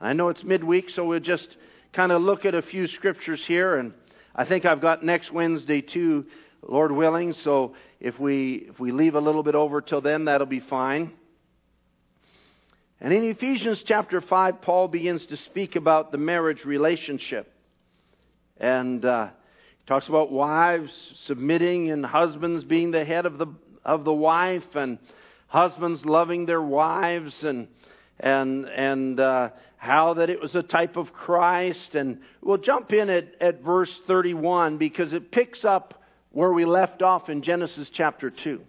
[0.00, 1.46] I know it's midweek, so we'll just
[1.92, 3.76] kind of look at a few scriptures here.
[3.76, 3.92] And
[4.34, 6.24] I think I've got next Wednesday too,
[6.66, 7.34] Lord willing.
[7.44, 11.12] So if we, if we leave a little bit over till then, that'll be fine.
[13.02, 17.52] And in Ephesians chapter 5, Paul begins to speak about the marriage relationship.
[18.56, 20.90] And uh, he talks about wives
[21.26, 23.48] submitting and husbands being the head of the,
[23.84, 24.98] of the wife and
[25.54, 27.68] husbands loving their wives and,
[28.18, 31.94] and, and uh, how that it was a type of Christ.
[31.94, 37.02] And we'll jump in at, at verse 31 because it picks up where we left
[37.02, 38.62] off in Genesis chapter 2.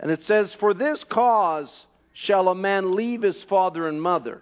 [0.00, 1.70] And it says, For this cause
[2.14, 4.40] shall a man leave his father and mother,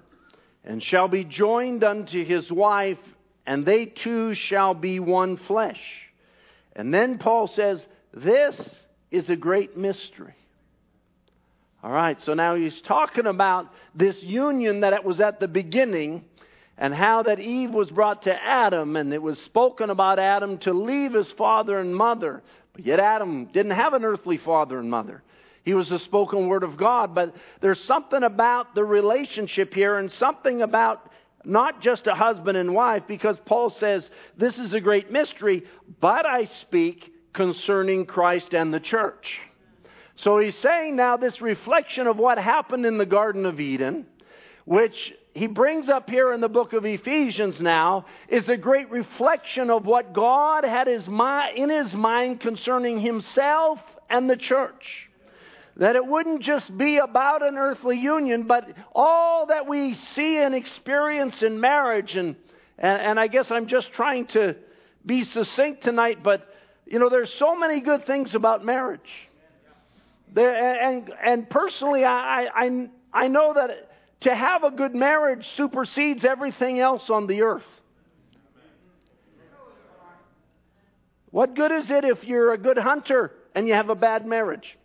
[0.64, 2.98] and shall be joined unto his wife,
[3.44, 5.82] and they two shall be one flesh.
[6.76, 8.56] And then Paul says, This
[9.10, 10.34] is a great mystery.
[11.84, 16.24] All right, so now he's talking about this union that it was at the beginning
[16.78, 20.72] and how that Eve was brought to Adam, and it was spoken about Adam to
[20.72, 22.42] leave his father and mother.
[22.72, 25.22] But yet Adam didn't have an earthly father and mother.
[25.62, 27.14] He was the spoken word of God.
[27.14, 31.10] But there's something about the relationship here and something about
[31.44, 35.64] not just a husband and wife, because Paul says, This is a great mystery,
[36.00, 39.38] but I speak concerning Christ and the church.
[40.24, 44.06] So he's saying now this reflection of what happened in the Garden of Eden,
[44.64, 49.68] which he brings up here in the book of Ephesians now, is a great reflection
[49.68, 55.10] of what God had his in his mind concerning himself and the church.
[55.76, 60.54] That it wouldn't just be about an earthly union, but all that we see and
[60.54, 62.16] experience in marriage.
[62.16, 62.37] And,
[62.78, 64.56] and, and I guess I'm just trying to
[65.04, 66.48] be succinct tonight, but
[66.87, 69.00] you know, there's so many good things about marriage.
[70.37, 73.90] And, and personally, I, I, I know that
[74.22, 77.66] to have a good marriage supersedes everything else on the earth.
[81.30, 84.78] What good is it if you're a good hunter and you have a bad marriage?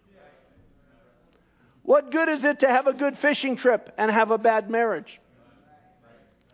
[1.83, 5.19] What good is it to have a good fishing trip and have a bad marriage?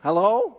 [0.02, 0.58] Hello?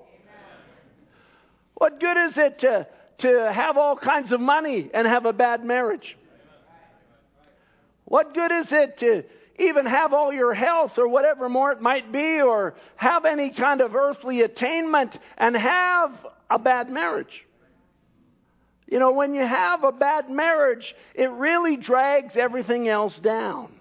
[1.74, 2.86] What good is it to,
[3.18, 6.16] to have all kinds of money and have a bad marriage?
[8.06, 9.24] What good is it to
[9.58, 13.80] even have all your health or whatever more it might be, or have any kind
[13.80, 16.12] of earthly attainment and have
[16.48, 17.44] a bad marriage?
[18.86, 23.72] You know, when you have a bad marriage, it really drags everything else down.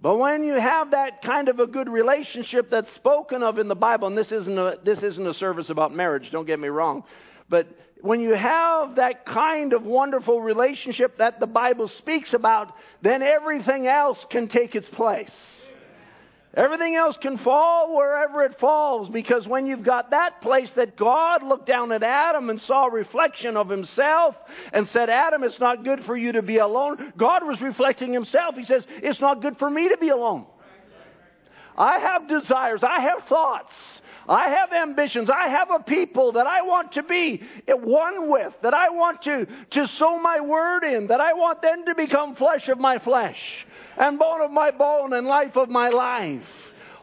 [0.00, 3.74] But when you have that kind of a good relationship that's spoken of in the
[3.74, 7.04] Bible, and this isn't a, this isn't a service about marriage, don't get me wrong,
[7.48, 7.66] but
[8.00, 13.86] when you have that kind of wonderful relationship that the Bible speaks about, then everything
[13.86, 15.32] else can take its place.
[16.54, 21.42] Everything else can fall wherever it falls because when you've got that place that God
[21.42, 24.34] looked down at Adam and saw a reflection of himself
[24.72, 27.12] and said, Adam, it's not good for you to be alone.
[27.16, 28.54] God was reflecting himself.
[28.56, 30.46] He says, It's not good for me to be alone.
[31.76, 33.72] I have desires, I have thoughts,
[34.28, 38.74] I have ambitions, I have a people that I want to be one with, that
[38.74, 42.68] I want to, to sow my word in, that I want them to become flesh
[42.68, 46.42] of my flesh and bone of my bone and life of my life.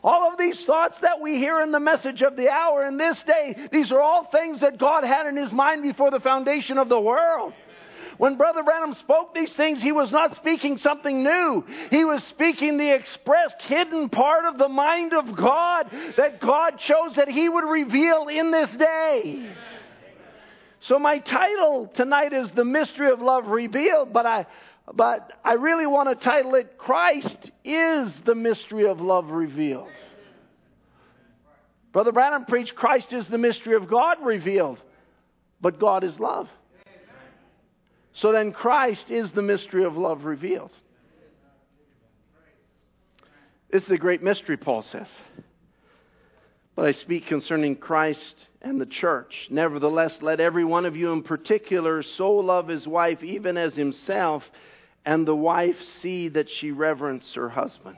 [0.04, 3.18] All of these thoughts that we hear in the message of the hour in this
[3.26, 6.90] day, these are all things that God had in His mind before the foundation of
[6.90, 7.54] the world.
[8.18, 11.66] When Brother Branham spoke these things, he was not speaking something new.
[11.90, 17.16] He was speaking the expressed, hidden part of the mind of God that God chose
[17.16, 19.50] that He would reveal in this day.
[20.82, 24.46] So, my title tonight is The Mystery of Love Revealed, but I,
[24.94, 29.90] but I really want to title it Christ is the mystery of love revealed.
[31.92, 34.82] Brother Branham preached Christ is the mystery of God revealed,
[35.60, 36.50] but God is love.
[38.16, 40.72] So then Christ is the mystery of love revealed.
[43.72, 45.08] This is a great mystery, Paul says.
[46.76, 49.34] But I speak concerning Christ and the church.
[49.50, 54.44] Nevertheless, let every one of you in particular so love his wife even as himself,
[55.06, 57.98] and the wife see that she reverence her husband.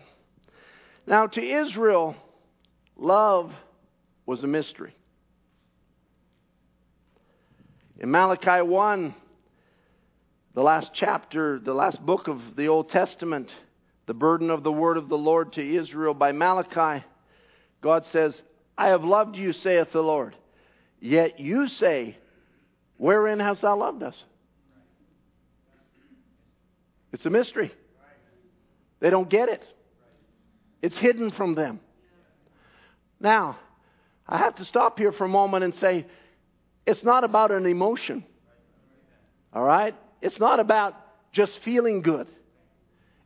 [1.06, 2.16] Now, to Israel,
[2.96, 3.54] love
[4.26, 4.96] was a mystery.
[8.00, 9.16] In Malachi 1,
[10.58, 13.48] the last chapter, the last book of the Old Testament,
[14.08, 17.06] the burden of the word of the Lord to Israel by Malachi,
[17.80, 18.42] God says,
[18.76, 20.36] I have loved you, saith the Lord.
[21.00, 22.18] Yet you say,
[22.98, 24.16] Wherein hast thou loved us?
[27.14, 27.72] It's a mystery.
[29.00, 29.64] They don't get it,
[30.82, 31.80] it's hidden from them.
[33.20, 33.60] Now,
[34.28, 36.08] I have to stop here for a moment and say,
[36.88, 38.24] it's not about an emotion.
[39.54, 39.94] All right?
[40.22, 40.96] It's not about
[41.32, 42.28] just feeling good.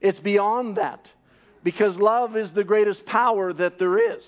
[0.02, 1.06] It's beyond that.
[1.64, 4.24] Because love is the greatest power that there is.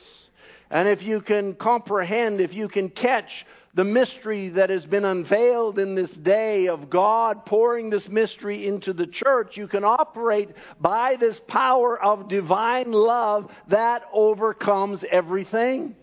[0.70, 3.30] And if you can comprehend, if you can catch
[3.76, 8.94] the mystery that has been unveiled in this day of God pouring this mystery into
[8.94, 10.50] the church, you can operate
[10.80, 15.96] by this power of divine love that overcomes everything.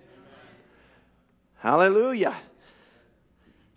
[1.59, 2.37] Hallelujah.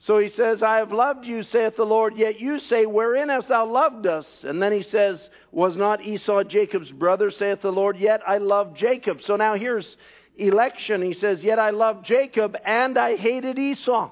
[0.06, 3.48] So he says, I have loved you, saith the Lord, yet you say, Wherein hast
[3.48, 4.26] thou loved us?
[4.44, 5.18] And then he says,
[5.52, 9.20] Was not Esau Jacob's brother, saith the Lord, yet I love Jacob.
[9.22, 9.96] So now here's
[10.36, 11.02] election.
[11.02, 14.12] He says, Yet I love Jacob, and I hated Esau.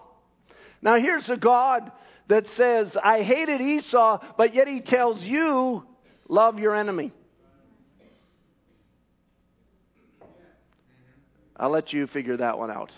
[0.82, 1.92] Now here's a God
[2.30, 5.84] that says, I hated Esau, but yet he tells you,
[6.30, 7.12] Love your enemy.
[11.58, 12.92] I'll let you figure that one out.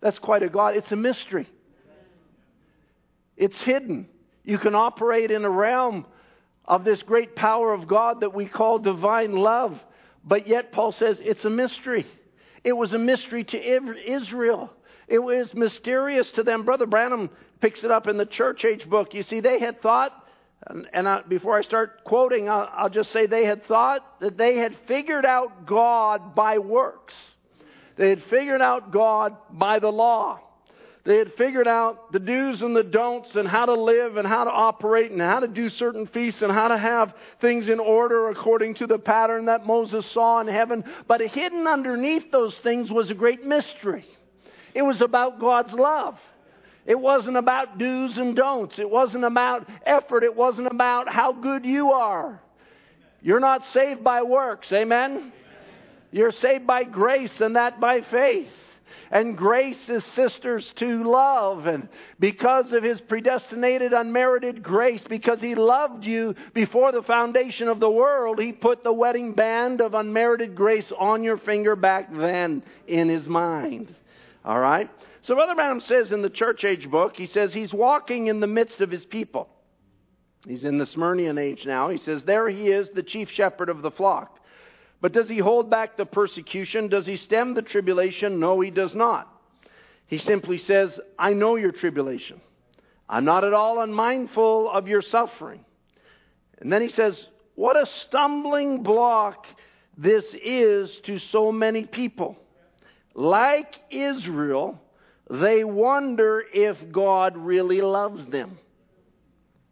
[0.00, 0.76] That's quite a God.
[0.76, 1.48] It's a mystery.
[3.36, 4.08] It's hidden.
[4.44, 6.06] You can operate in a realm
[6.64, 9.78] of this great power of God that we call divine love.
[10.24, 12.06] But yet, Paul says it's a mystery.
[12.62, 14.70] It was a mystery to Israel.
[15.08, 16.64] It was mysterious to them.
[16.64, 17.30] Brother Branham
[17.60, 19.14] picks it up in the church age book.
[19.14, 20.12] You see, they had thought,
[20.92, 24.56] and I, before I start quoting, I'll, I'll just say they had thought that they
[24.56, 27.14] had figured out God by works.
[28.00, 30.40] They had figured out God by the law.
[31.04, 34.44] They had figured out the do's and the don'ts and how to live and how
[34.44, 38.30] to operate and how to do certain feasts and how to have things in order
[38.30, 40.82] according to the pattern that Moses saw in heaven.
[41.06, 44.06] But hidden underneath those things was a great mystery.
[44.74, 46.18] It was about God's love.
[46.86, 48.78] It wasn't about do's and don'ts.
[48.78, 50.24] It wasn't about effort.
[50.24, 52.40] It wasn't about how good you are.
[53.20, 54.72] You're not saved by works.
[54.72, 55.34] Amen?
[56.10, 58.48] You're saved by grace and that by faith.
[59.12, 61.66] And grace is sisters to love.
[61.66, 61.88] And
[62.20, 67.90] because of his predestinated, unmerited grace, because he loved you before the foundation of the
[67.90, 73.08] world, he put the wedding band of unmerited grace on your finger back then in
[73.08, 73.92] his mind.
[74.44, 74.88] All right?
[75.22, 78.46] So, Brother Branham says in the church age book, he says he's walking in the
[78.46, 79.48] midst of his people.
[80.46, 81.90] He's in the Smyrnian age now.
[81.90, 84.39] He says, There he is, the chief shepherd of the flock.
[85.00, 86.88] But does he hold back the persecution?
[86.88, 88.38] Does he stem the tribulation?
[88.38, 89.28] No, he does not.
[90.06, 92.40] He simply says, I know your tribulation.
[93.08, 95.64] I'm not at all unmindful of your suffering.
[96.58, 97.18] And then he says,
[97.54, 99.46] What a stumbling block
[99.96, 102.36] this is to so many people.
[103.14, 104.80] Like Israel,
[105.30, 108.58] they wonder if God really loves them.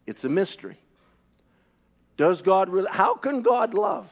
[0.07, 0.79] It's a mystery.
[2.17, 2.89] Does God really?
[2.91, 4.07] How can God love?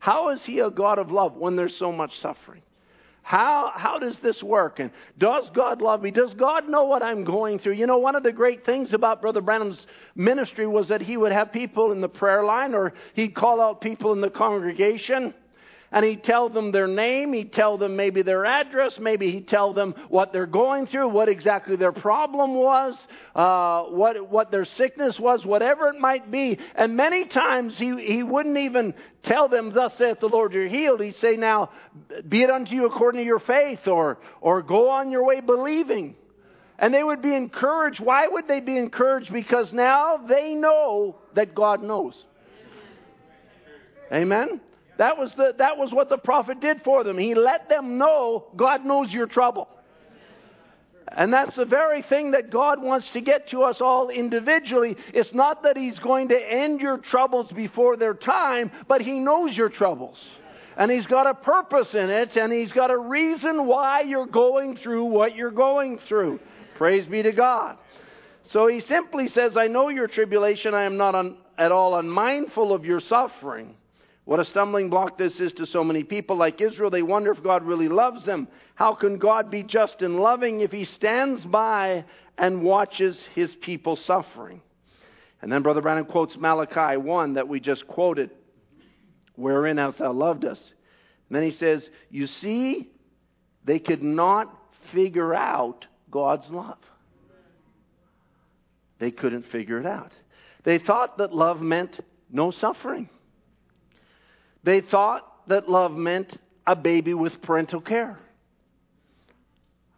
[0.00, 2.62] How is he a God of love when there's so much suffering?
[3.22, 4.80] How, how does this work?
[4.80, 6.10] And does God love me?
[6.10, 7.74] Does God know what I'm going through?
[7.74, 9.86] You know, one of the great things about Brother Branham's
[10.16, 13.82] ministry was that he would have people in the prayer line or he'd call out
[13.82, 15.32] people in the congregation
[15.92, 19.74] and he'd tell them their name, he'd tell them maybe their address, maybe he'd tell
[19.74, 22.96] them what they're going through, what exactly their problem was,
[23.34, 26.58] uh, what, what their sickness was, whatever it might be.
[26.76, 31.00] And many times he, he wouldn't even tell them, Thus saith the Lord, you're healed.
[31.00, 31.70] He'd say, Now,
[32.28, 36.14] be it unto you according to your faith, or, or go on your way believing.
[36.78, 38.00] And they would be encouraged.
[38.00, 39.30] Why would they be encouraged?
[39.30, 42.14] Because now they know that God knows.
[44.10, 44.60] Amen?
[45.00, 47.16] That was, the, that was what the prophet did for them.
[47.16, 49.66] He let them know God knows your trouble.
[51.08, 54.98] And that's the very thing that God wants to get to us all individually.
[55.14, 59.56] It's not that He's going to end your troubles before their time, but He knows
[59.56, 60.18] your troubles.
[60.76, 64.76] And He's got a purpose in it, and He's got a reason why you're going
[64.76, 66.40] through what you're going through.
[66.76, 67.78] Praise be to God.
[68.50, 70.74] So He simply says, I know your tribulation.
[70.74, 73.76] I am not un- at all unmindful of your suffering
[74.24, 76.36] What a stumbling block this is to so many people.
[76.36, 78.48] Like Israel, they wonder if God really loves them.
[78.74, 82.04] How can God be just and loving if he stands by
[82.38, 84.60] and watches his people suffering?
[85.42, 88.30] And then Brother Branham quotes Malachi 1 that we just quoted,
[89.36, 90.60] wherein hast thou loved us.
[91.28, 92.90] And then he says, You see,
[93.64, 94.54] they could not
[94.92, 96.78] figure out God's love.
[98.98, 100.12] They couldn't figure it out.
[100.64, 101.98] They thought that love meant
[102.30, 103.08] no suffering.
[104.62, 108.18] They thought that love meant a baby with parental care.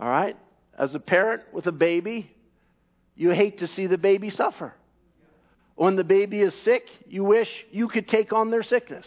[0.00, 0.36] All right?
[0.78, 2.30] As a parent with a baby,
[3.16, 4.74] you hate to see the baby suffer.
[5.74, 9.06] When the baby is sick, you wish you could take on their sickness,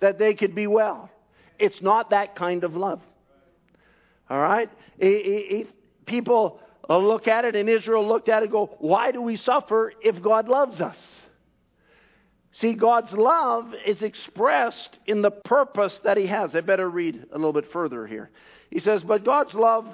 [0.00, 1.10] that they could be well.
[1.58, 3.00] It's not that kind of love.
[4.28, 4.70] All right?
[6.06, 9.92] People look at it, and Israel looked at it and go, Why do we suffer
[10.02, 10.96] if God loves us?
[12.60, 16.54] See, God's love is expressed in the purpose that He has.
[16.54, 18.30] I better read a little bit further here.
[18.70, 19.86] He says, But God's love,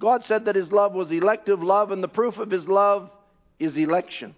[0.00, 3.10] God said that His love was elective love, and the proof of His love
[3.58, 4.34] is election.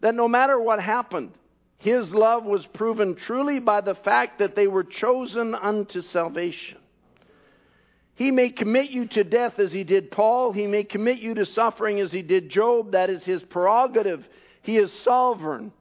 [0.00, 1.32] That no matter what happened,
[1.78, 6.78] His love was proven truly by the fact that they were chosen unto salvation.
[8.14, 10.52] He may commit you to death as he did Paul.
[10.52, 12.92] He may commit you to suffering as he did Job.
[12.92, 14.24] That is his prerogative.
[14.62, 15.72] He is sovereign.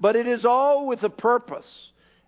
[0.00, 1.66] But it is all with a purpose.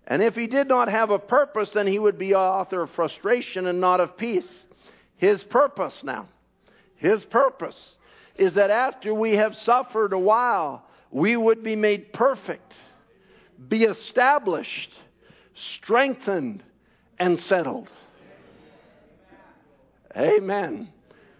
[0.07, 3.67] And if he did not have a purpose, then he would be author of frustration
[3.67, 4.49] and not of peace.
[5.17, 6.29] His purpose now,
[6.95, 7.95] his purpose
[8.37, 12.71] is that after we have suffered a while, we would be made perfect,
[13.67, 14.91] be established,
[15.75, 16.63] strengthened,
[17.19, 17.89] and settled.
[20.15, 20.89] Amen.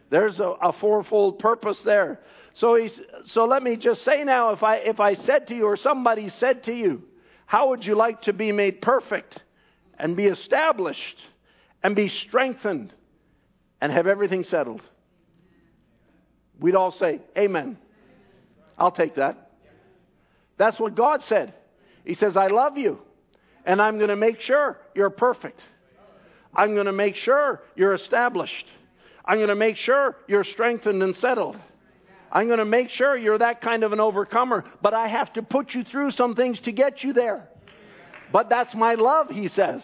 [0.10, 2.20] There's a, a fourfold purpose there.
[2.60, 5.66] So, he's, so let me just say now if I, if I said to you,
[5.66, 7.04] or somebody said to you,
[7.46, 9.40] how would you like to be made perfect
[9.98, 11.18] and be established
[11.84, 12.94] and be strengthened
[13.80, 14.82] and have everything settled?
[16.60, 17.78] We'd all say, Amen.
[18.78, 19.52] I'll take that.
[20.58, 21.54] That's what God said.
[22.06, 23.00] He says, I love you,
[23.66, 25.60] and I'm going to make sure you're perfect.
[26.56, 28.66] I'm going to make sure you're established.
[29.24, 31.58] I'm going to make sure you're strengthened and settled.
[32.32, 35.42] I'm going to make sure you're that kind of an overcomer, but I have to
[35.42, 37.48] put you through some things to get you there.
[38.32, 39.82] But that's my love, he says.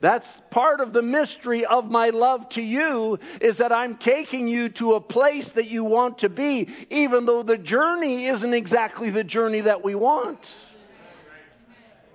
[0.00, 4.68] That's part of the mystery of my love to you is that I'm taking you
[4.70, 9.22] to a place that you want to be, even though the journey isn't exactly the
[9.22, 10.40] journey that we want.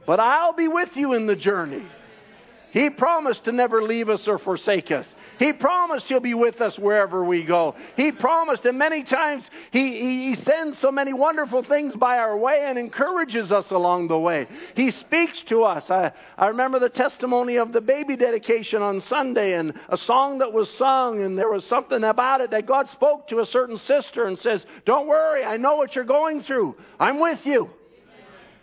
[0.05, 1.83] But I'll be with you in the journey.
[2.77, 5.07] He promised to never leave us or forsake us.
[5.39, 7.73] He promised He'll be with us wherever we go.
[7.95, 12.37] He promised, and many times He, he, he sends so many wonderful things by our
[12.37, 14.45] way and encourages us along the way.
[14.75, 15.89] He speaks to us.
[15.89, 20.53] I, I remember the testimony of the baby dedication on Sunday and a song that
[20.53, 24.25] was sung, and there was something about it that God spoke to a certain sister
[24.25, 26.75] and says, Don't worry, I know what you're going through.
[26.99, 27.71] I'm with you.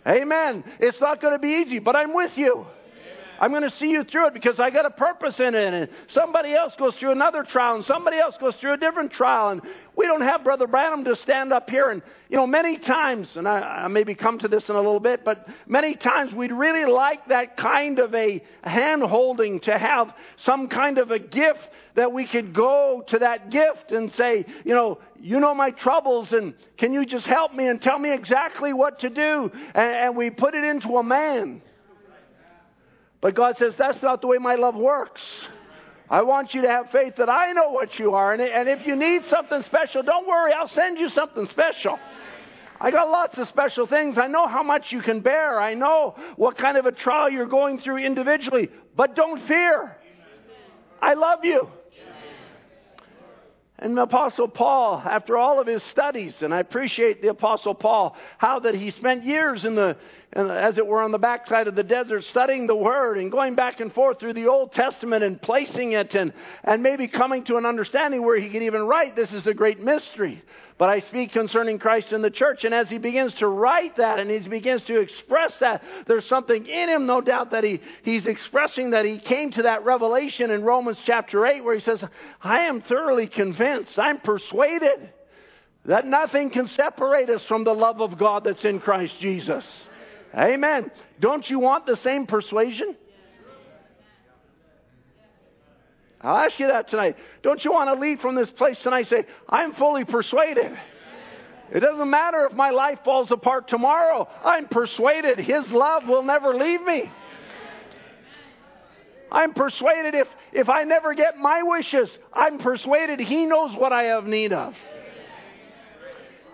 [0.07, 0.21] Amen.
[0.21, 0.63] Amen.
[0.79, 2.65] It's not going to be easy, but I'm with you.
[3.39, 5.73] I'm going to see you through it because I got a purpose in it.
[5.73, 9.49] And somebody else goes through another trial, and somebody else goes through a different trial.
[9.49, 9.61] And
[9.95, 11.89] we don't have Brother Branham to stand up here.
[11.89, 14.99] And, you know, many times, and I, I maybe come to this in a little
[14.99, 20.13] bit, but many times we'd really like that kind of a hand holding to have
[20.37, 24.73] some kind of a gift that we could go to that gift and say, you
[24.73, 28.73] know, you know my troubles, and can you just help me and tell me exactly
[28.73, 29.51] what to do?
[29.73, 31.61] And, and we put it into a man.
[33.25, 35.23] But God says, that's not the way my love works.
[36.11, 38.31] I want you to have faith that I know what you are.
[38.31, 41.97] And, if you need something special, don't worry, I'll send you something special.
[42.79, 44.19] I got lots of special things.
[44.19, 45.59] I know how much you can bear.
[45.59, 48.69] I know what kind of a trial you're going through individually.
[48.95, 49.97] But don't fear.
[51.01, 51.67] I love you.
[53.77, 58.15] And the Apostle Paul, after all of his studies, and I appreciate the Apostle Paul,
[58.37, 59.97] how that he spent years in the,
[60.33, 63.81] as it were, on the backside of the desert studying the Word and going back
[63.81, 66.31] and forth through the Old Testament and placing it and,
[66.63, 69.81] and maybe coming to an understanding where he could even write, this is a great
[69.81, 70.41] mystery.
[70.77, 72.65] But I speak concerning Christ in the church.
[72.65, 76.65] And as he begins to write that and he begins to express that, there's something
[76.65, 80.63] in him, no doubt, that he, he's expressing that he came to that revelation in
[80.63, 82.03] Romans chapter 8 where he says,
[82.41, 85.13] I am thoroughly convinced, I'm persuaded
[85.85, 89.63] that nothing can separate us from the love of God that's in Christ Jesus.
[90.35, 90.91] Amen.
[91.21, 92.97] Don't you want the same persuasion?
[96.25, 97.17] I'll ask you that tonight.
[97.43, 100.75] Don't you want to leave from this place tonight say, I'm fully persuaded.
[101.71, 104.27] It doesn't matter if my life falls apart tomorrow.
[104.43, 107.11] I'm persuaded His love will never leave me.
[109.31, 114.03] I'm persuaded if, if I never get my wishes, I'm persuaded He knows what I
[114.03, 114.73] have need of.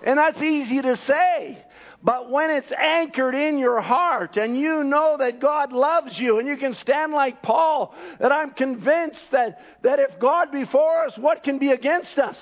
[0.05, 1.63] And that's easy to say.
[2.03, 6.47] But when it's anchored in your heart and you know that God loves you and
[6.47, 11.15] you can stand like Paul, that I'm convinced that, that if God be for us,
[11.17, 12.37] what can be against us?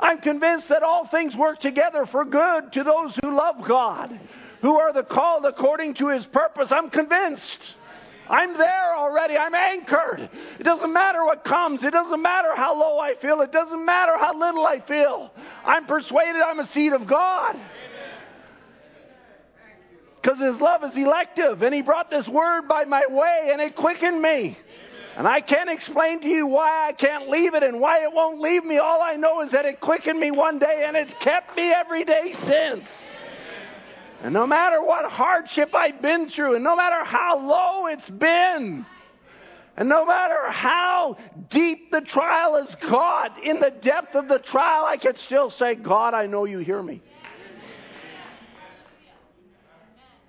[0.00, 4.18] I'm convinced that all things work together for good to those who love God,
[4.62, 6.72] who are the called according to his purpose.
[6.72, 7.60] I'm convinced.
[8.28, 9.36] I'm there already.
[9.36, 10.30] I'm anchored.
[10.58, 11.82] It doesn't matter what comes.
[11.82, 13.42] It doesn't matter how low I feel.
[13.42, 15.30] It doesn't matter how little I feel.
[15.64, 17.60] I'm persuaded I'm a seed of God.
[20.22, 23.74] Because His love is elective, and He brought this word by my way, and it
[23.74, 24.56] quickened me.
[25.16, 28.40] And I can't explain to you why I can't leave it and why it won't
[28.40, 28.78] leave me.
[28.78, 32.04] All I know is that it quickened me one day, and it's kept me every
[32.04, 32.84] day since.
[34.22, 38.86] And no matter what hardship I've been through, and no matter how low it's been,
[39.76, 41.16] and no matter how
[41.50, 45.74] deep the trial has got, in the depth of the trial, I can still say,
[45.74, 47.02] God, I know you hear me.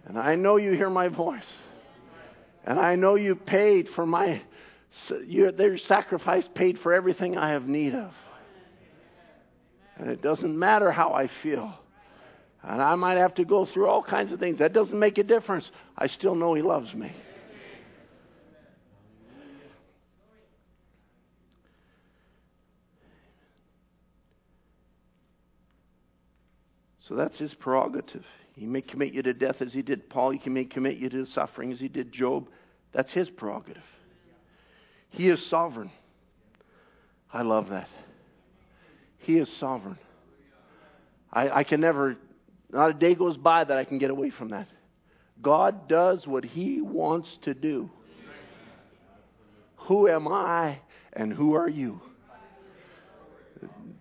[0.05, 1.41] And I know you hear my voice.
[2.65, 4.41] And I know you paid for my,
[5.25, 8.11] your, their sacrifice paid for everything I have need of.
[9.97, 11.73] And it doesn't matter how I feel.
[12.63, 14.59] And I might have to go through all kinds of things.
[14.59, 15.69] That doesn't make a difference.
[15.97, 17.13] I still know He loves me.
[27.07, 28.23] So that's His prerogative.
[28.55, 30.31] He may commit you to death as He did Paul.
[30.31, 32.47] He may commit you to suffering as He did Job.
[32.93, 33.83] That's His prerogative.
[35.09, 35.91] He is sovereign.
[37.31, 37.89] I love that.
[39.19, 39.97] He is sovereign.
[41.31, 42.17] I, I can never
[42.71, 44.67] not a day goes by that I can get away from that.
[45.41, 47.89] God does what He wants to do.
[49.87, 50.79] Who am I
[51.11, 52.01] and who are you?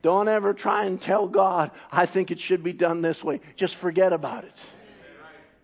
[0.03, 3.40] Don't ever try and tell God, I think it should be done this way.
[3.57, 4.55] Just forget about it.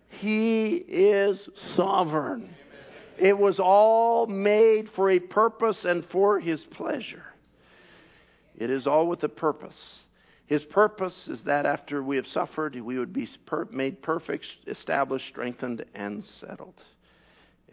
[0.09, 2.49] He is sovereign.
[3.17, 7.23] It was all made for a purpose and for His pleasure.
[8.57, 9.79] It is all with a purpose.
[10.45, 13.29] His purpose is that after we have suffered, we would be
[13.71, 16.81] made perfect, established, strengthened, and settled.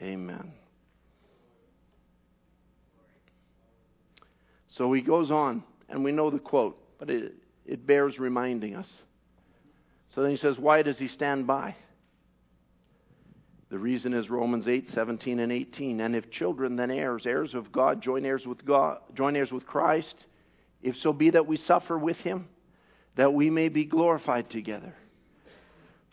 [0.01, 0.53] Amen.
[4.69, 7.35] So he goes on, and we know the quote, but it,
[7.65, 8.89] it bears reminding us.
[10.15, 11.77] So then he says, Why does he stand by?
[13.69, 16.01] The reason is Romans 8, 17 and 18.
[16.01, 19.67] And if children, then heirs, heirs of God, join heirs with God, join heirs with
[19.67, 20.15] Christ,
[20.83, 22.49] if so be that we suffer with him
[23.17, 24.95] that we may be glorified together.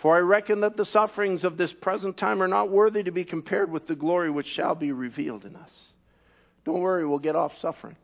[0.01, 3.23] For I reckon that the sufferings of this present time are not worthy to be
[3.23, 5.69] compared with the glory which shall be revealed in us.
[6.65, 7.95] Don't worry, we'll get off suffering.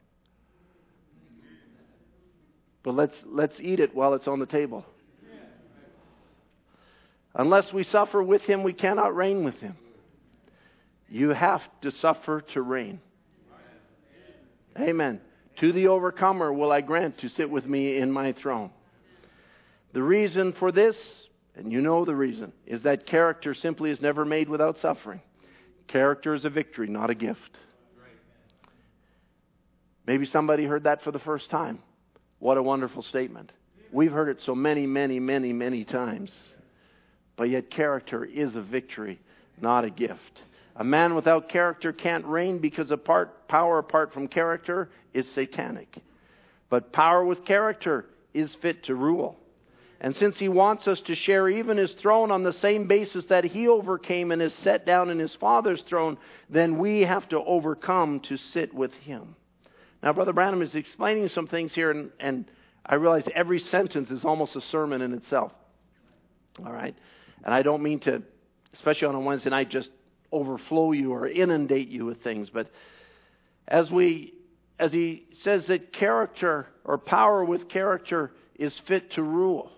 [2.84, 4.86] But let's, let's eat it while it's on the table.
[7.36, 9.78] Unless we suffer with him, we cannot reign with him.
[11.08, 13.00] You have to suffer to reign.
[14.78, 15.20] Amen.
[15.60, 18.72] To the overcomer will I grant to sit with me in my throne.
[19.94, 20.96] The reason for this,
[21.56, 25.22] and you know the reason, is that character simply is never made without suffering.
[25.88, 27.58] Character is a victory, not a gift.
[30.06, 31.80] Maybe somebody heard that for the first time.
[32.40, 33.52] What a wonderful statement.
[33.92, 36.32] We've heard it so many, many, many, many times.
[37.36, 39.20] But yet, character is a victory,
[39.62, 40.42] not a gift.
[40.76, 45.98] A man without character can't reign because apart, power apart from character is satanic.
[46.70, 49.38] But power with character is fit to rule.
[50.02, 53.44] And since he wants us to share even his throne on the same basis that
[53.44, 56.18] he overcame and is set down in his Father's throne,
[56.50, 59.36] then we have to overcome to sit with him.
[60.02, 62.46] Now, Brother Branham is explaining some things here, and, and
[62.86, 65.52] I realize every sentence is almost a sermon in itself.
[66.66, 66.96] All right?
[67.44, 68.22] And I don't mean to,
[68.74, 69.90] especially on a Wednesday night, just
[70.32, 72.50] overflow you or inundate you with things.
[72.54, 72.70] But
[73.68, 74.34] as we
[74.80, 79.72] as he says that character or power with character is fit to rule.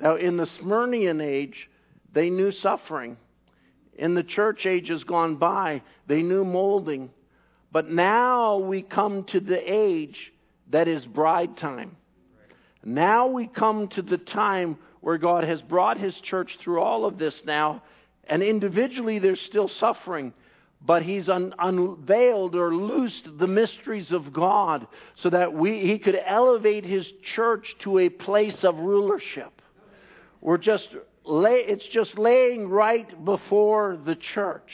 [0.00, 1.68] Now, in the Smyrnian age,
[2.12, 3.16] they knew suffering.
[3.96, 7.10] In the church ages gone by, they knew molding.
[7.74, 10.32] But now we come to the age
[10.70, 11.96] that is bride time.
[12.84, 17.18] Now we come to the time where God has brought His church through all of
[17.18, 17.82] this now,
[18.28, 20.32] and individually there's still suffering,
[20.86, 26.22] but He's un- unveiled or loosed the mysteries of God so that we, He could
[26.24, 29.60] elevate His church to a place of rulership.
[30.40, 30.90] We're just
[31.24, 34.70] lay, it's just laying right before the church.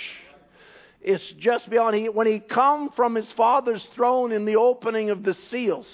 [1.00, 1.96] It's just beyond.
[1.96, 5.86] He, when he come from his father's throne in the opening of the seals,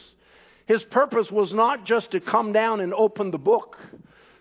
[0.67, 3.77] his purpose was not just to come down and open the book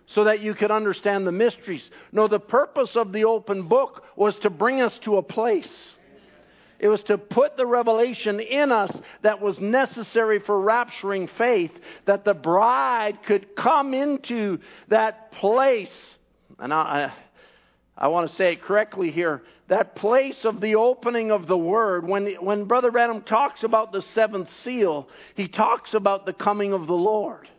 [0.08, 1.88] so that you could understand the mysteries.
[2.12, 5.94] No, the purpose of the open book was to bring us to a place.
[6.80, 11.72] It was to put the revelation in us that was necessary for rapturing faith,
[12.06, 14.60] that the bride could come into
[14.90, 16.18] that place.
[16.60, 17.14] And I,
[17.98, 21.58] I, I want to say it correctly here that place of the opening of the
[21.58, 22.08] Word.
[22.08, 26.88] When, when Brother Branham talks about the seventh seal, he talks about the coming of
[26.88, 27.50] the Lord.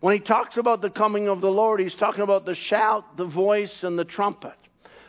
[0.00, 3.26] When he talks about the coming of the Lord, he's talking about the shout, the
[3.26, 4.54] voice, and the trumpet.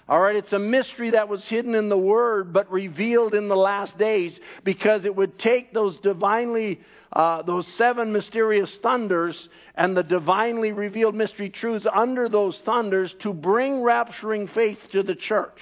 [0.08, 3.56] All right, it's a mystery that was hidden in the Word but revealed in the
[3.56, 6.82] last days because it would take those divinely,
[7.14, 13.34] uh, those seven mysterious thunders and the divinely revealed mystery truths under those thunders to
[13.34, 15.58] bring rapturing faith to the church.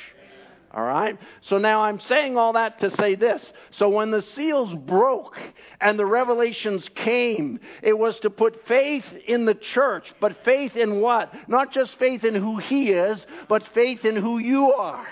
[0.73, 1.17] All right?
[1.41, 3.43] So now I'm saying all that to say this.
[3.71, 5.37] So when the seals broke
[5.81, 11.01] and the revelations came, it was to put faith in the church, but faith in
[11.01, 11.33] what?
[11.49, 15.05] Not just faith in who He is, but faith in who you are.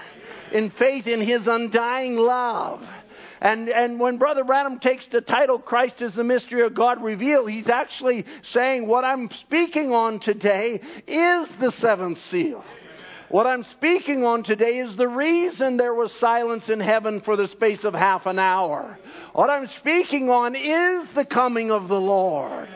[0.54, 2.82] In faith in His undying love.
[3.42, 7.50] And, and when Brother Branham takes the title, Christ is the mystery of God revealed,
[7.50, 12.64] he's actually saying what I'm speaking on today is the seventh seal.
[13.30, 17.48] What I'm speaking on today is the reason there was silence in heaven for the
[17.48, 18.98] space of half an hour.
[19.34, 22.68] What I'm speaking on is the coming of the Lord.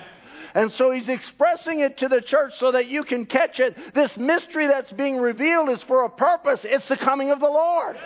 [0.54, 3.76] And so he's expressing it to the church so that you can catch it.
[3.96, 6.60] This mystery that's being revealed is for a purpose.
[6.64, 7.98] It's the coming of the Lord.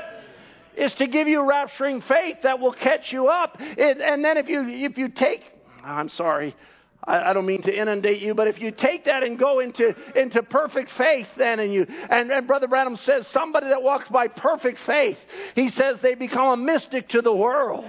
[0.75, 3.57] It's to give you rapturing faith that will catch you up.
[3.59, 5.41] It, and then if you, if you take,
[5.83, 6.55] I'm sorry,
[7.03, 9.93] I, I don't mean to inundate you, but if you take that and go into,
[10.15, 14.27] into perfect faith, then, and you, and, and Brother Branham says somebody that walks by
[14.27, 15.17] perfect faith,
[15.55, 17.85] he says they become a mystic to the world.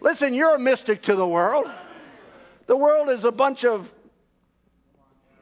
[0.00, 1.66] Listen, you're a mystic to the world.
[2.66, 3.86] The world is a bunch of,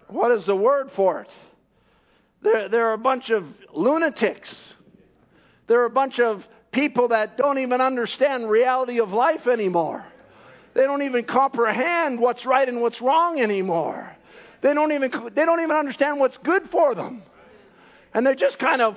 [0.08, 1.28] what is the word for it?
[2.42, 3.44] They're, they're a bunch of
[3.74, 4.54] lunatics.
[5.66, 10.04] There are a bunch of people that don't even understand reality of life anymore.
[10.78, 14.16] They don't even comprehend what's right and what's wrong anymore.
[14.62, 17.24] They don't even, they don't even understand what's good for them.
[18.14, 18.94] And they're just kind of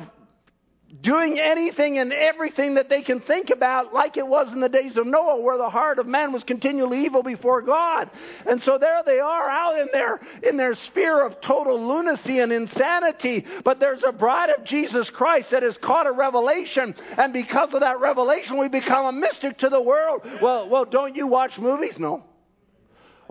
[1.02, 4.98] doing anything and everything that they can think about, like it was in the days
[4.98, 8.10] of Noah, where the heart of man was continually evil before God.
[8.46, 12.52] And so there they are out in their, in their sphere of total lunacy and
[12.52, 13.46] insanity.
[13.64, 17.82] But there's a bride of Jesus Christ that has caught a revelation, and because of
[17.82, 20.22] that revelation, we become a mystic to the world.
[20.42, 21.96] Well, well, don't you watch movies?
[21.98, 22.24] No.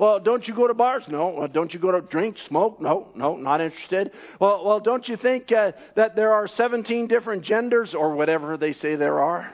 [0.01, 1.03] Well, don't you go to bars?
[1.09, 1.28] No.
[1.28, 2.80] Well, don't you go to drink, smoke?
[2.80, 4.12] No, no, not interested.
[4.40, 8.72] Well, well, don't you think uh, that there are 17 different genders or whatever they
[8.72, 9.53] say there are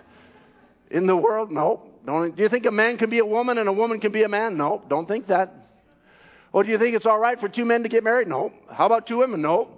[0.88, 1.50] in the world?
[1.50, 1.82] No.
[2.06, 4.22] Don't, do you think a man can be a woman and a woman can be
[4.22, 4.56] a man?
[4.56, 5.52] No, don't think that.
[6.52, 8.28] Well, do you think it's all right for two men to get married?
[8.28, 8.52] No.
[8.70, 9.42] How about two women?
[9.42, 9.68] No.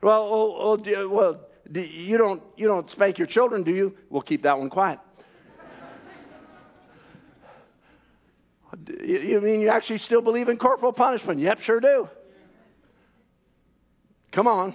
[0.00, 1.40] Well, well, well, well
[1.74, 3.96] you don't you don't spank your children, do you?
[4.10, 5.00] We'll keep that one quiet.
[8.88, 11.40] You mean you actually still believe in corporal punishment?
[11.40, 12.08] Yep, sure do.
[14.32, 14.74] Come on.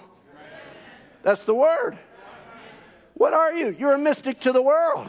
[1.24, 1.98] That's the word.
[3.14, 3.74] What are you?
[3.78, 5.08] You're a mystic to the world.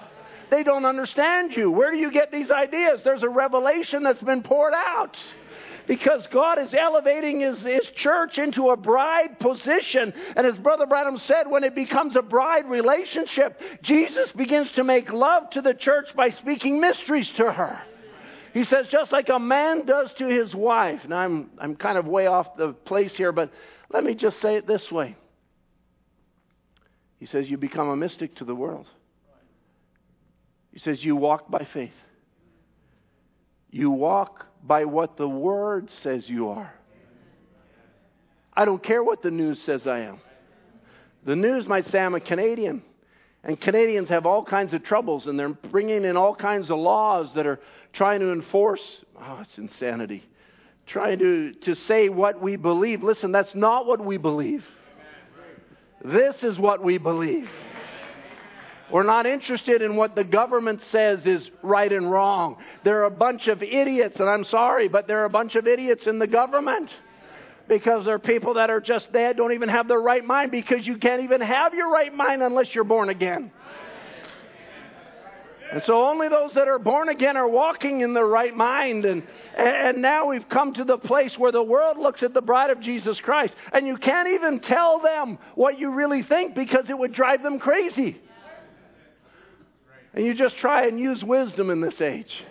[0.51, 1.72] They don't understand you.
[1.72, 3.01] Where do you get these ideas?
[3.04, 5.18] There's a revelation that's been poured out.
[5.88, 10.14] Because God is elevating his, his church into a bride position.
[10.36, 15.12] And as Brother Branham said, when it becomes a bride relationship, Jesus begins to make
[15.12, 17.82] love to the church by speaking mysteries to her.
[18.54, 21.01] He says, just like a man does to his wife.
[21.08, 23.51] Now, I'm, I'm kind of way off the place here, but
[23.91, 25.16] let me just say it this way.
[27.20, 28.86] He says, You become a mystic to the world.
[30.72, 31.93] He says, You walk by faith.
[33.72, 36.72] You walk by what the Word says you are.
[38.56, 40.22] I don't care what the news says I am.
[41.26, 42.84] The news might say I'm a Canadian.
[43.44, 47.34] And Canadians have all kinds of troubles, and they're bringing in all kinds of laws
[47.36, 47.60] that are
[47.91, 48.82] trying to enforce.
[49.20, 50.24] Oh, it's insanity.
[50.88, 53.04] Trying to, to say what we believe.
[53.04, 54.64] Listen, that's not what we believe.
[56.04, 57.50] This is what we believe.
[58.91, 62.58] We're not interested in what the government says is right and wrong.
[62.84, 65.68] There are a bunch of idiots, and I'm sorry, but there are a bunch of
[65.68, 66.89] idiots in the government
[67.68, 70.86] because there are people that are just dead, don't even have their right mind because
[70.86, 73.51] you can't even have your right mind unless you're born again.
[75.74, 79.05] And so only those that are born again are walking in the right mind.
[79.05, 79.24] And,
[79.57, 82.80] and now we've come to the place where the world looks at the bride of
[82.80, 83.55] Jesus Christ.
[83.72, 87.57] And you can't even tell them what you really think because it would drive them
[87.57, 88.22] crazy.
[90.14, 92.43] And you just try and use wisdom in this age.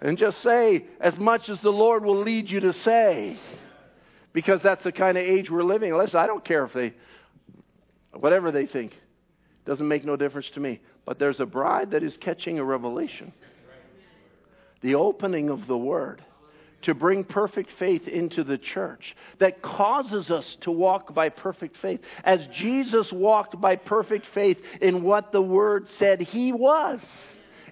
[0.00, 3.38] And just say as much as the Lord will lead you to say.
[4.38, 5.92] Because that's the kind of age we're living.
[5.96, 6.94] Listen, I don't care if they,
[8.12, 8.92] whatever they think,
[9.66, 10.80] doesn't make no difference to me.
[11.04, 13.32] But there's a bride that is catching a revelation.
[14.80, 16.22] The opening of the Word
[16.82, 21.98] to bring perfect faith into the church that causes us to walk by perfect faith.
[22.22, 27.00] As Jesus walked by perfect faith in what the Word said He was,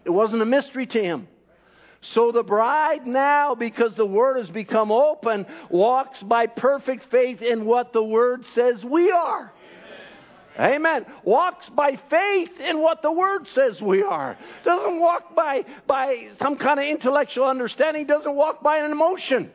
[0.05, 1.29] it wasn't a mystery to Him.
[2.13, 7.65] So the bride now, because the Word has become open, walks by perfect faith in
[7.65, 9.53] what the Word says we are.
[10.59, 11.05] Amen.
[11.25, 14.39] Walks by faith in what the Word says we are.
[14.65, 18.07] Doesn't walk by, by some kind of intellectual understanding.
[18.07, 19.51] Doesn't walk by an emotion.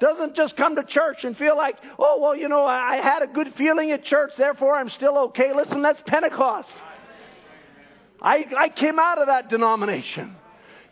[0.00, 3.26] Doesn't just come to church and feel like, oh, well, you know, I had a
[3.26, 5.54] good feeling at church, therefore I'm still okay.
[5.54, 6.68] Listen, that's Pentecost.
[8.20, 10.36] I, I came out of that denomination.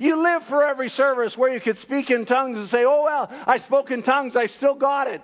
[0.01, 3.29] You live for every service where you could speak in tongues and say, oh, well,
[3.31, 5.21] I spoke in tongues, I still got it.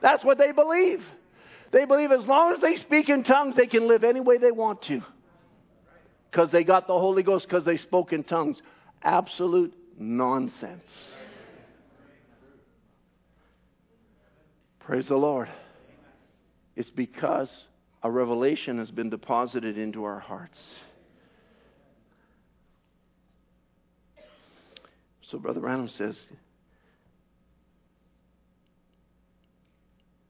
[0.00, 1.02] That's what they believe.
[1.72, 4.52] They believe as long as they speak in tongues, they can live any way they
[4.52, 5.00] want to.
[6.30, 8.62] Because they got the Holy Ghost because they spoke in tongues.
[9.02, 10.88] Absolute nonsense.
[14.78, 15.48] Praise the Lord.
[16.76, 17.50] It's because
[18.04, 20.60] a revelation has been deposited into our hearts.
[25.30, 26.16] So, Brother Branham says,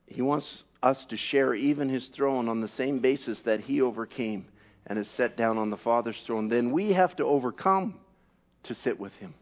[0.07, 0.47] he wants
[0.82, 4.47] us to share even his throne on the same basis that he overcame
[4.86, 7.97] and is set down on the Father's throne, then we have to overcome
[8.64, 9.34] to sit with him.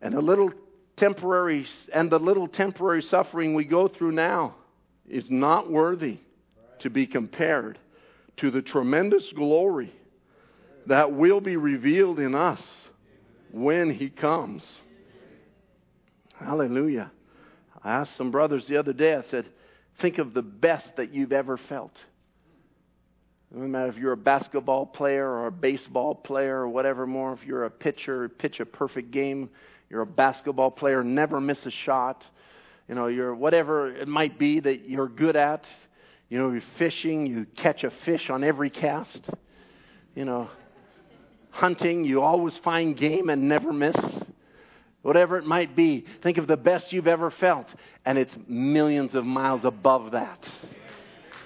[0.00, 0.50] And a little
[0.96, 4.56] temporary and the little temporary suffering we go through now
[5.08, 6.18] is not worthy
[6.80, 7.78] to be compared
[8.38, 9.92] to the tremendous glory
[10.86, 12.60] that will be revealed in us
[13.52, 14.62] when he comes.
[16.38, 17.10] Hallelujah.
[17.84, 19.46] I asked some brothers the other day, I said,
[20.00, 21.92] think of the best that you've ever felt.
[23.50, 27.34] It doesn't matter if you're a basketball player or a baseball player or whatever more.
[27.34, 29.50] If you're a pitcher, pitch a perfect game.
[29.90, 32.24] You're a basketball player, never miss a shot.
[32.88, 35.64] You know, you're whatever it might be that you're good at.
[36.30, 39.20] You know, you're fishing, you catch a fish on every cast.
[40.14, 40.48] You know,
[41.52, 43.96] hunting, you always find game and never miss
[45.02, 46.06] whatever it might be.
[46.22, 47.66] Think of the best you've ever felt,
[48.04, 50.48] and it's millions of miles above that.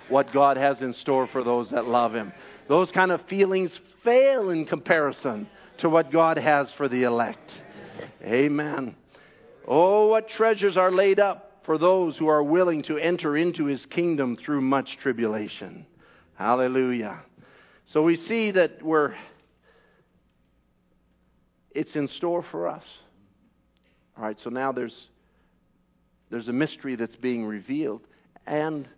[0.09, 2.33] What God has in store for those that love Him.
[2.69, 3.73] Those kind of feelings
[4.05, 5.49] fail in comparison
[5.79, 7.51] to what God has for the elect.
[8.23, 8.95] Amen.
[9.67, 13.85] Oh, what treasures are laid up for those who are willing to enter into His
[13.87, 15.87] kingdom through much tribulation.
[16.37, 17.23] Hallelujah.
[17.87, 19.15] So we see that we're,
[21.77, 22.85] it's in store for us.
[24.16, 25.09] All right, so now there's,
[26.31, 28.01] there's a mystery that's being revealed,
[28.47, 28.89] and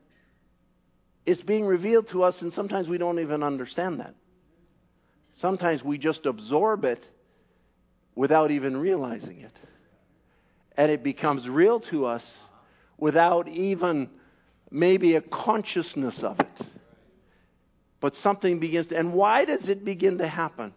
[1.27, 4.15] it's being revealed to us, and sometimes we don't even understand that.
[5.41, 7.05] Sometimes we just absorb it
[8.15, 9.53] without even realizing it.
[10.77, 12.23] And it becomes real to us
[12.97, 14.09] without even
[14.71, 16.67] maybe a consciousness of it.
[18.01, 20.73] But something begins to, and why does it begin to happen?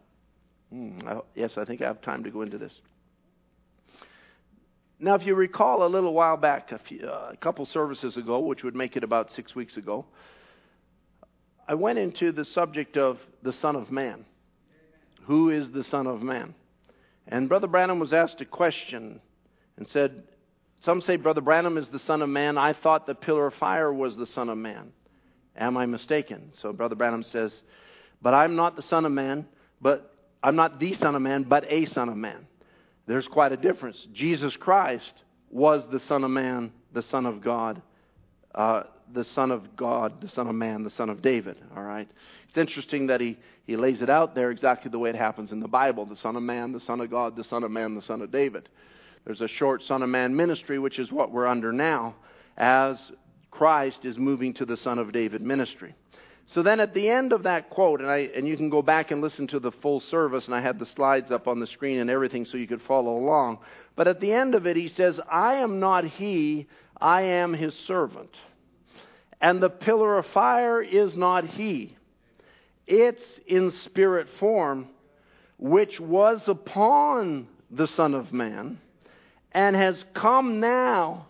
[0.72, 0.99] Hmm,
[1.36, 2.74] yes, I think I have time to go into this.
[4.99, 8.39] Now, if you recall a little while back, a, few, uh, a couple services ago,
[8.39, 10.05] which would make it about six weeks ago,
[11.67, 14.26] I went into the subject of the Son of Man.
[15.24, 16.53] Who is the Son of Man?
[17.28, 19.19] And Brother Branham was asked a question
[19.78, 20.24] and said,
[20.84, 22.57] Some say Brother Branham is the Son of Man.
[22.57, 24.91] I thought the pillar of fire was the Son of Man.
[25.55, 26.51] Am I mistaken?
[26.61, 27.51] So Brother Branham says,
[28.22, 29.45] But I'm not the Son of Man,
[29.82, 30.13] but
[30.44, 32.48] I'm not the Son of Man, but a Son of Man.
[33.08, 33.98] There's quite a difference.
[34.14, 35.12] Jesus Christ
[35.50, 37.82] was the Son of Man, the Son of God,
[38.56, 38.84] uh,
[39.14, 41.58] the Son of God, the Son of Man, the Son of David.
[41.76, 42.10] All right?
[42.48, 45.60] It's interesting that he, he lays it out there exactly the way it happens in
[45.60, 48.02] the Bible the Son of Man, the Son of God, the Son of Man, the
[48.02, 48.70] Son of David.
[49.26, 52.16] There's a short Son of Man ministry, which is what we're under now,
[52.58, 52.98] as
[53.52, 55.96] Christ is moving to the Son of David ministry.
[56.54, 59.12] So then at the end of that quote, and, I, and you can go back
[59.12, 61.99] and listen to the full service, and I had the slides up on the screen
[61.99, 63.60] and everything so you could follow along.
[63.95, 66.68] But at the end of it, he says, I am not he,
[66.99, 68.36] I am his servant.
[69.39, 71.95] And the pillar of fire is not he,
[72.86, 74.89] it's in spirit form,
[75.58, 78.78] which was upon the Son of Man,
[79.54, 81.28] and has come now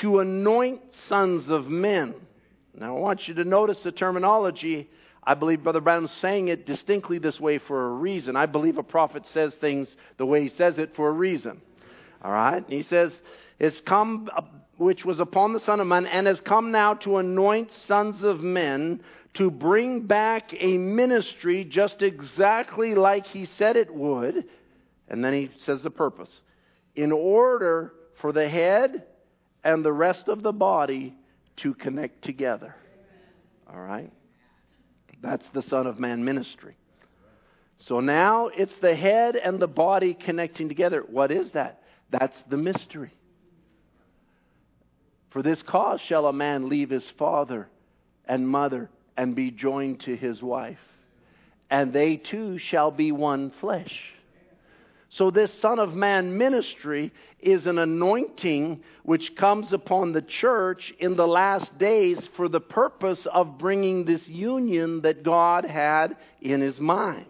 [0.00, 2.14] to anoint sons of men
[2.78, 4.88] now, I want you to notice the terminology
[5.26, 8.36] I believe Brother Branham's saying it distinctly this way for a reason.
[8.36, 11.60] I believe a prophet says things the way he says it for a reason.
[12.22, 12.64] All right?
[12.68, 13.10] He says,
[13.58, 14.30] It's come,
[14.76, 18.40] which was upon the Son of Man, and has come now to anoint sons of
[18.40, 19.02] men
[19.34, 24.44] to bring back a ministry just exactly like he said it would.
[25.08, 26.30] And then he says the purpose.
[26.94, 29.04] In order for the head
[29.64, 31.16] and the rest of the body
[31.58, 32.74] to connect together.
[33.72, 34.12] All right?
[35.22, 36.76] That's the Son of Man ministry.
[37.78, 41.04] So now it's the head and the body connecting together.
[41.08, 41.82] What is that?
[42.10, 43.12] That's the mystery.
[45.30, 47.68] For this cause shall a man leave his father
[48.26, 50.78] and mother and be joined to his wife,
[51.70, 53.92] and they two shall be one flesh.
[55.10, 61.16] So, this Son of Man ministry is an anointing which comes upon the church in
[61.16, 66.80] the last days for the purpose of bringing this union that God had in his
[66.80, 67.26] mind.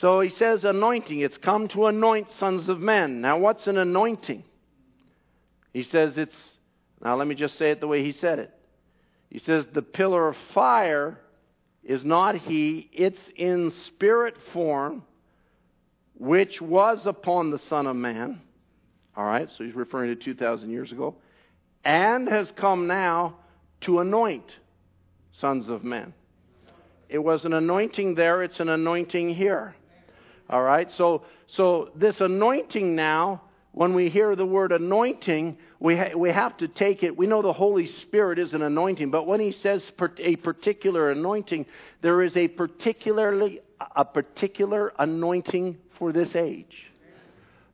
[0.00, 1.20] So he says anointing.
[1.20, 3.20] It's come to anoint sons of men.
[3.20, 4.44] Now, what's an anointing?
[5.72, 6.36] He says it's,
[7.02, 8.54] now let me just say it the way he said it.
[9.28, 11.18] He says the pillar of fire
[11.82, 15.02] is not he, it's in spirit form
[16.18, 18.40] which was upon the Son of Man.
[19.16, 21.14] All right, so he's referring to 2,000 years ago.
[21.84, 23.36] And has come now
[23.82, 24.44] to anoint
[25.32, 26.12] sons of men.
[27.08, 29.74] It was an anointing there, it's an anointing here.
[30.50, 33.42] All right, so, so this anointing now,
[33.72, 37.16] when we hear the word anointing, we, ha- we have to take it.
[37.16, 41.10] We know the Holy Spirit is an anointing, but when he says per- a particular
[41.10, 41.66] anointing,
[42.02, 43.60] there is a particularly
[43.96, 46.90] a particular anointing for this age.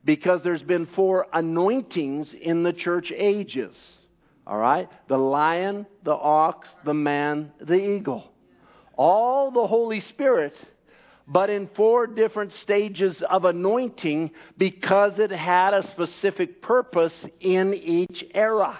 [0.03, 3.75] Because there's been four anointings in the church ages.
[4.45, 4.87] All right?
[5.07, 8.31] The lion, the ox, the man, the eagle.
[8.95, 10.53] All the Holy Spirit,
[11.27, 18.23] but in four different stages of anointing because it had a specific purpose in each
[18.33, 18.79] era.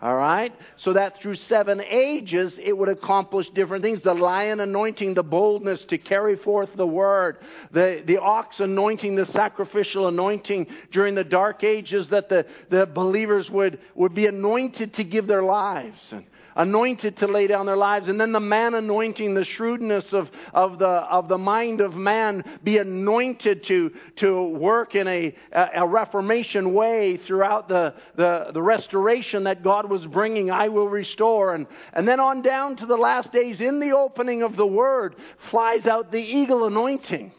[0.00, 0.52] All right?
[0.76, 4.00] So that through seven ages, it would accomplish different things.
[4.02, 7.38] The lion anointing the boldness to carry forth the word.
[7.72, 13.50] The, the ox anointing the sacrificial anointing during the dark ages that the, the believers
[13.50, 15.98] would, would be anointed to give their lives.
[16.12, 16.26] And,
[16.58, 18.08] anointed to lay down their lives.
[18.08, 22.44] And then the man anointing, the shrewdness of, of, the, of the mind of man,
[22.62, 29.44] be anointed to, to work in a, a reformation way throughout the, the, the restoration
[29.44, 30.50] that God was bringing.
[30.50, 31.54] I will restore.
[31.54, 35.16] And, and then on down to the last days, in the opening of the word,
[35.50, 37.32] flies out the eagle anointing.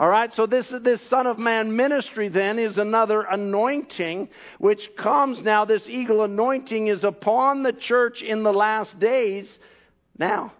[0.00, 5.42] All right, so this, this Son of Man ministry then is another anointing which comes
[5.42, 5.66] now.
[5.66, 9.46] This eagle anointing is upon the church in the last days.
[10.16, 10.54] Now,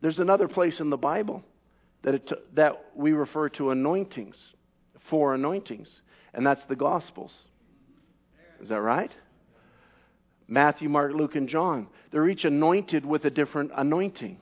[0.00, 1.44] there's another place in the Bible
[2.02, 4.34] that, it, that we refer to anointings,
[5.08, 5.88] four anointings,
[6.34, 7.32] and that's the Gospels.
[8.60, 9.12] Is that right?
[10.48, 11.86] Matthew, Mark, Luke, and John.
[12.10, 14.38] They're each anointed with a different anointing.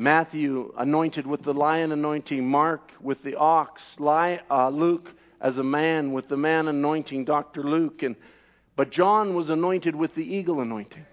[0.00, 5.10] Matthew anointed with the lion anointing, Mark with the ox, uh, Luke
[5.42, 7.62] as a man with the man anointing, Dr.
[7.62, 8.16] Luke, and
[8.76, 11.04] but John was anointed with the eagle anointing.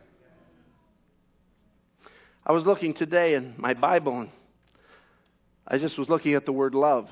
[2.46, 4.30] I was looking today in my Bible and
[5.68, 7.10] I just was looking at the word love.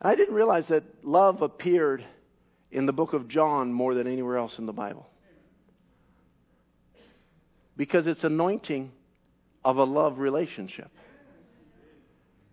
[0.00, 2.04] And I didn't realize that love appeared
[2.70, 5.08] in the book of John more than anywhere else in the Bible.
[7.76, 8.92] Because it's anointing
[9.66, 10.88] of a love relationship.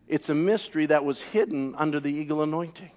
[0.07, 2.89] It's a mystery that was hidden under the eagle anointing.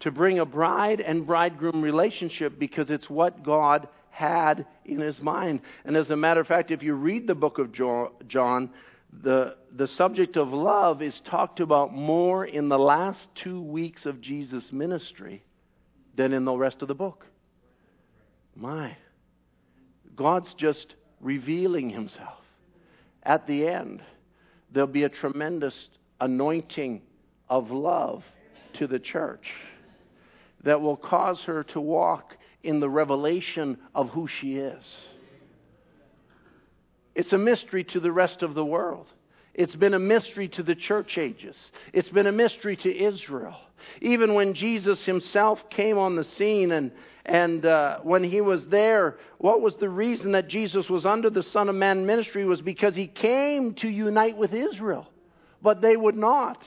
[0.00, 5.62] To bring a bride and bridegroom relationship because it's what God had in his mind.
[5.86, 8.70] And as a matter of fact, if you read the book of John,
[9.22, 14.20] the, the subject of love is talked about more in the last two weeks of
[14.20, 15.42] Jesus' ministry
[16.14, 17.24] than in the rest of the book.
[18.54, 18.98] My.
[20.14, 22.43] God's just revealing himself
[23.24, 24.02] at the end,
[24.72, 25.74] there'll be a tremendous
[26.20, 27.02] anointing
[27.48, 28.22] of love
[28.78, 29.46] to the church
[30.64, 34.84] that will cause her to walk in the revelation of who she is.
[37.14, 39.06] It's a mystery to the rest of the world.
[39.54, 41.56] It's been a mystery to the church ages.
[41.92, 43.56] It's been a mystery to Israel.
[44.00, 46.90] Even when Jesus himself came on the scene and,
[47.24, 51.42] and uh, when he was there, what was the reason that Jesus was under the
[51.42, 55.06] Son of Man ministry was because he came to unite with Israel,
[55.62, 56.62] but they would not.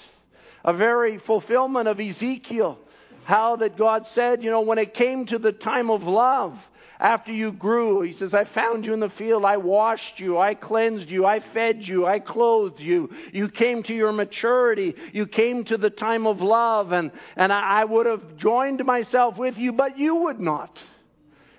[0.63, 2.77] A very fulfillment of Ezekiel,
[3.25, 6.57] how that God said, you know, when it came to the time of love,
[6.99, 8.01] after you grew.
[8.01, 9.45] He says, I found you in the field.
[9.45, 10.37] I washed you.
[10.37, 11.25] I cleansed you.
[11.25, 12.05] I fed you.
[12.05, 13.09] I clothed you.
[13.31, 14.95] You came to your maturity.
[15.13, 16.91] You came to the time of love.
[16.91, 20.77] And, and I, I would have joined myself with you, but you would not.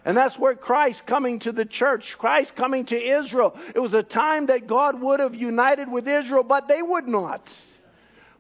[0.05, 3.55] And that's where Christ coming to the church, Christ coming to Israel.
[3.75, 7.47] It was a time that God would have united with Israel, but they would not.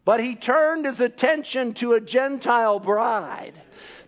[0.04, 3.60] But he turned his attention to a Gentile bride.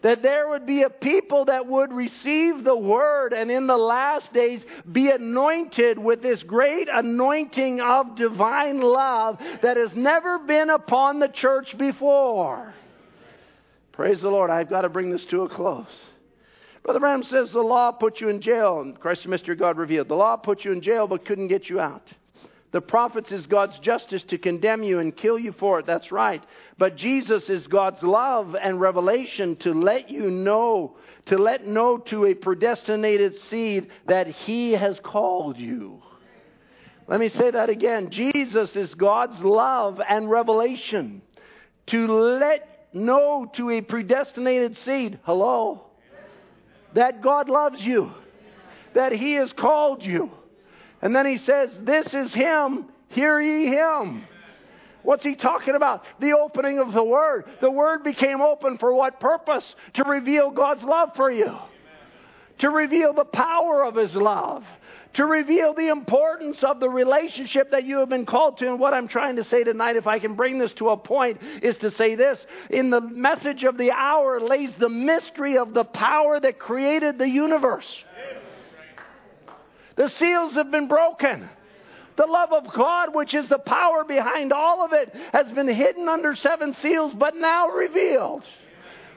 [0.02, 4.32] That there would be a people that would receive the word and in the last
[4.32, 11.18] days be anointed with this great anointing of divine love that has never been upon
[11.18, 12.72] the church before.
[13.92, 14.50] Praise the Lord.
[14.50, 15.86] I've got to bring this to a close.
[16.82, 20.08] Brother Branham says the law put you in jail, and Christ the Mystery God revealed.
[20.08, 22.08] The law put you in jail but couldn't get you out.
[22.72, 25.86] The prophets is God's justice to condemn you and kill you for it.
[25.86, 26.42] That's right.
[26.78, 30.96] But Jesus is God's love and revelation to let you know,
[31.26, 36.02] to let know to a predestinated seed that He has called you.
[37.08, 38.10] Let me say that again.
[38.10, 41.22] Jesus is God's love and revelation
[41.88, 45.18] to let know to a predestinated seed.
[45.24, 45.90] Hello?
[46.94, 48.12] that God loves you,
[48.94, 50.30] that He has called you.
[51.02, 54.24] And then He says, This is Him, hear ye Him.
[55.02, 56.04] What's he talking about?
[56.20, 57.46] The opening of the Word.
[57.60, 59.64] The Word became open for what purpose?
[59.94, 61.56] To reveal God's love for you,
[62.58, 64.62] to reveal the power of His love,
[65.14, 68.68] to reveal the importance of the relationship that you have been called to.
[68.68, 71.40] And what I'm trying to say tonight, if I can bring this to a point,
[71.62, 72.38] is to say this.
[72.68, 77.28] In the message of the hour lays the mystery of the power that created the
[77.28, 78.04] universe.
[80.00, 81.46] The seals have been broken.
[82.16, 86.08] The love of God, which is the power behind all of it, has been hidden
[86.08, 88.42] under seven seals, but now revealed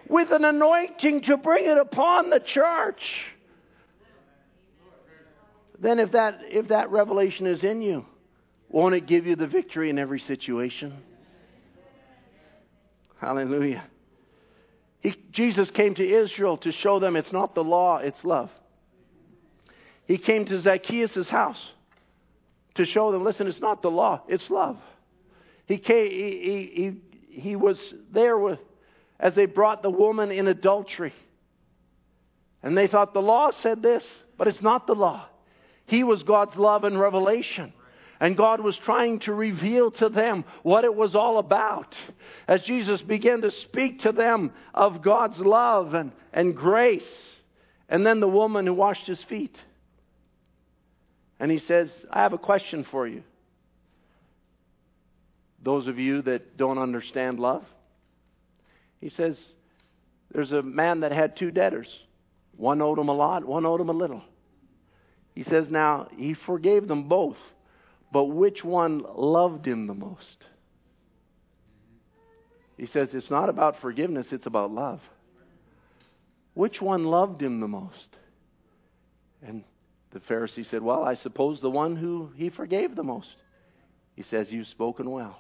[0.10, 3.02] with an anointing to bring it upon the church
[5.84, 8.06] then if that, if that revelation is in you,
[8.70, 10.94] won't it give you the victory in every situation?
[13.20, 13.84] Hallelujah.
[15.02, 18.50] He, Jesus came to Israel to show them it's not the law, it's love.
[20.06, 21.60] He came to Zacchaeus' house
[22.76, 24.78] to show them, listen, it's not the law, it's love.
[25.66, 26.72] He, came, he,
[27.30, 27.78] he, he, was
[28.14, 28.60] there with,
[29.20, 31.14] as they brought the woman in adultery.
[32.62, 34.04] And they thought the law said this,
[34.38, 35.26] but it's not the law.
[35.86, 37.74] He was God's love and revelation.
[38.20, 41.94] And God was trying to reveal to them what it was all about.
[42.48, 47.04] As Jesus began to speak to them of God's love and, and grace.
[47.90, 49.58] And then the woman who washed his feet.
[51.44, 53.22] And he says, I have a question for you.
[55.62, 57.66] Those of you that don't understand love.
[59.02, 59.38] He says,
[60.32, 61.90] There's a man that had two debtors.
[62.56, 64.22] One owed him a lot, one owed him a little.
[65.36, 67.36] He says, Now, he forgave them both,
[68.10, 70.46] but which one loved him the most?
[72.78, 75.02] He says, It's not about forgiveness, it's about love.
[76.54, 78.16] Which one loved him the most?
[79.46, 79.66] And
[80.14, 83.36] the Pharisee said, Well, I suppose the one who he forgave the most.
[84.16, 85.40] He says, You've spoken well.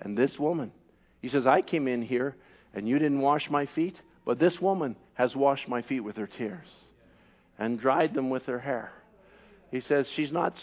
[0.00, 0.72] And this woman,
[1.20, 2.36] he says, I came in here
[2.72, 6.28] and you didn't wash my feet, but this woman has washed my feet with her
[6.28, 6.68] tears
[7.58, 8.92] and dried them with her hair.
[9.70, 10.54] He says she's not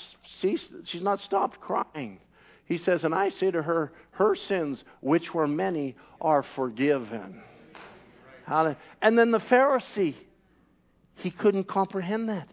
[0.41, 2.19] ceased, she's not stopped crying.
[2.65, 7.41] He says, and I say to her, her sins, which were many, are forgiven.
[9.01, 10.15] And then the Pharisee,
[11.15, 12.49] he couldn't comprehend that.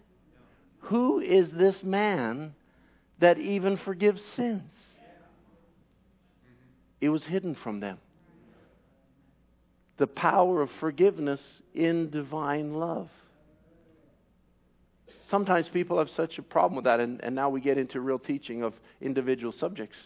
[0.86, 2.54] Who is this man
[3.18, 4.72] that even forgives sins?
[7.00, 7.98] It was hidden from them.
[9.96, 11.40] The power of forgiveness
[11.74, 13.08] in divine love
[15.34, 18.20] sometimes people have such a problem with that, and, and now we get into real
[18.20, 19.96] teaching of individual subjects.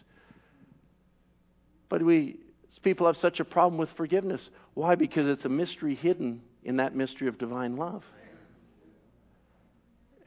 [1.90, 2.38] But we,
[2.82, 4.48] people have such a problem with forgiveness.
[4.72, 4.94] Why?
[4.94, 8.04] Because it's a mystery hidden in that mystery of divine love.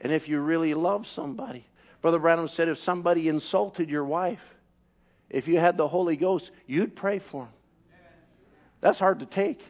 [0.02, 1.64] And if you really love somebody,
[2.02, 4.40] Brother Branham said if somebody insulted your wife,
[5.30, 7.52] if you had the Holy Ghost, you'd pray for them.
[8.82, 9.60] That's hard to take.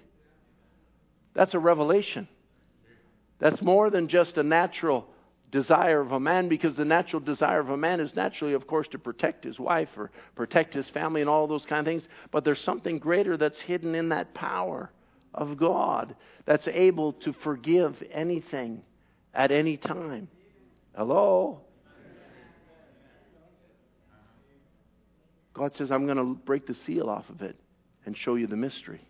[1.35, 2.27] That's a revelation.
[3.39, 5.07] That's more than just a natural
[5.51, 8.89] desire of a man because the natural desire of a man is naturally, of course,
[8.89, 12.09] to protect his wife or protect his family and all those kind of things.
[12.31, 14.91] But there's something greater that's hidden in that power
[15.35, 18.83] of God that's able to forgive anything
[19.35, 20.29] at any time.
[20.97, 21.61] Hello?
[25.55, 27.57] God says, I'm going to break the seal off of it
[28.07, 29.07] and show you the mystery.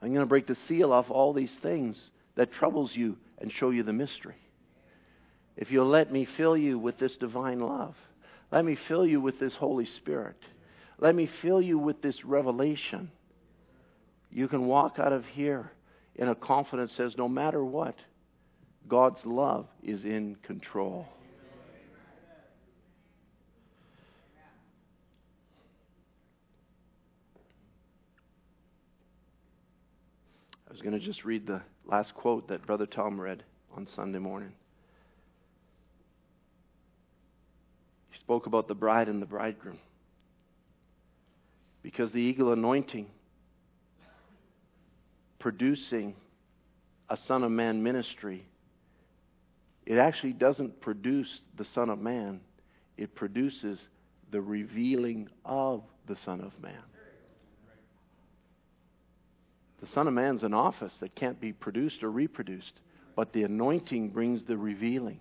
[0.00, 2.00] I'm going to break the seal off all these things
[2.36, 4.36] that troubles you and show you the mystery.
[5.56, 7.94] If you'll let me fill you with this divine love,
[8.52, 10.36] let me fill you with this Holy Spirit,
[10.98, 13.10] let me fill you with this revelation,
[14.30, 15.72] you can walk out of here
[16.14, 17.96] in a confidence that says, no matter what,
[18.88, 21.06] God's love is in control.
[30.68, 33.42] I was going to just read the last quote that Brother Tom read
[33.76, 34.52] on Sunday morning.
[38.10, 39.78] He spoke about the bride and the bridegroom.
[41.82, 43.06] Because the eagle anointing
[45.38, 46.14] producing
[47.08, 48.44] a Son of Man ministry,
[49.86, 52.40] it actually doesn't produce the Son of Man,
[52.96, 53.78] it produces
[54.32, 56.82] the revealing of the Son of Man.
[59.80, 62.72] The Son of Man's an office that can't be produced or reproduced,
[63.14, 65.20] but the anointing brings the revealing.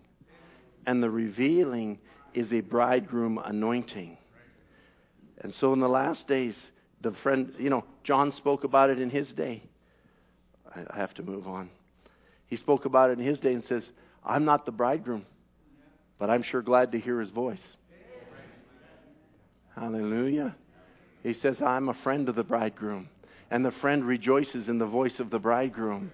[0.88, 2.00] And the revealing
[2.34, 4.18] is a bridegroom anointing.
[5.42, 6.56] And so in the last days,
[7.02, 9.62] the friend, you know, John spoke about it in his day.
[10.74, 11.70] I have to move on.
[12.48, 13.84] He spoke about it in his day and says,
[14.26, 15.26] I'm not the bridegroom,
[16.18, 17.62] but I'm sure glad to hear his voice.
[19.76, 20.56] Hallelujah.
[21.22, 23.10] He says, I'm a friend of the bridegroom,
[23.52, 26.12] and the friend rejoices in the voice of the bridegroom.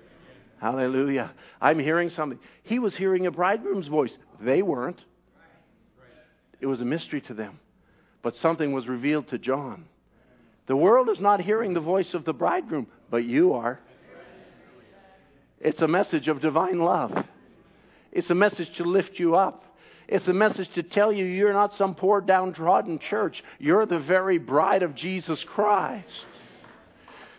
[0.59, 1.31] Hallelujah.
[1.59, 2.39] I'm hearing something.
[2.63, 4.15] He was hearing a bridegroom's voice.
[4.39, 4.99] They weren't.
[6.59, 7.59] It was a mystery to them.
[8.21, 9.85] But something was revealed to John.
[10.67, 13.79] The world is not hearing the voice of the bridegroom, but you are.
[15.59, 17.11] It's a message of divine love.
[18.11, 19.63] It's a message to lift you up.
[20.07, 23.41] It's a message to tell you you're not some poor downtrodden church.
[23.59, 26.09] You're the very bride of Jesus Christ.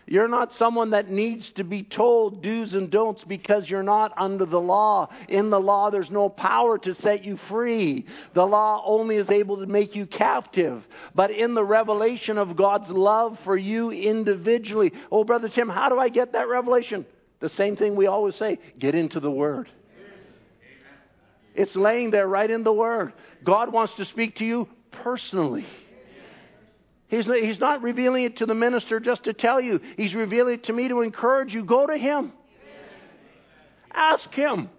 [0.05, 4.45] You're not someone that needs to be told do's and don'ts because you're not under
[4.45, 5.07] the law.
[5.29, 8.05] In the law, there's no power to set you free.
[8.33, 10.83] The law only is able to make you captive.
[11.15, 15.99] But in the revelation of God's love for you individually, oh, Brother Tim, how do
[15.99, 17.05] I get that revelation?
[17.39, 19.69] The same thing we always say get into the Word.
[21.55, 23.13] It's laying there right in the Word.
[23.43, 25.65] God wants to speak to you personally.
[27.07, 30.63] He's, he's not revealing it to the minister just to tell you, He's revealing it
[30.65, 31.63] to me to encourage you.
[31.63, 32.31] Go to Him.
[33.93, 34.69] Ask Him.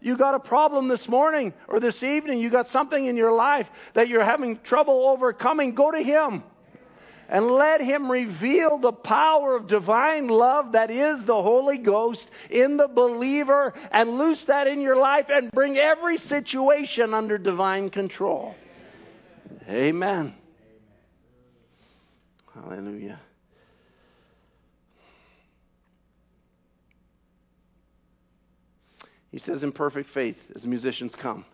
[0.00, 3.66] You got a problem this morning or this evening, you got something in your life
[3.94, 6.42] that you're having trouble overcoming, go to Him
[7.32, 12.76] and let Him reveal the power of divine love that is the Holy Ghost in
[12.76, 18.54] the believer and loose that in your life and bring every situation under divine control.
[19.66, 20.34] Amen.
[22.54, 23.18] Hallelujah.
[29.30, 31.46] He says, in perfect faith, as musicians come,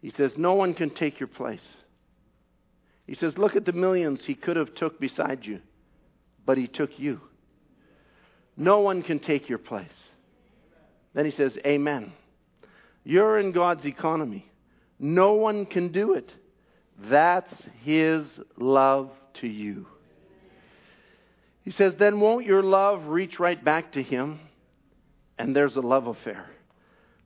[0.00, 1.58] he says, no one can take your place.
[3.10, 5.58] He says, Look at the millions he could have took beside you,
[6.46, 7.20] but he took you.
[8.56, 9.88] No one can take your place.
[11.12, 12.12] Then he says, Amen.
[13.02, 14.48] You're in God's economy.
[15.00, 16.32] No one can do it.
[17.10, 18.26] That's his
[18.56, 19.10] love
[19.40, 19.88] to you.
[21.62, 24.38] He says, Then won't your love reach right back to him?
[25.36, 26.48] And there's a love affair.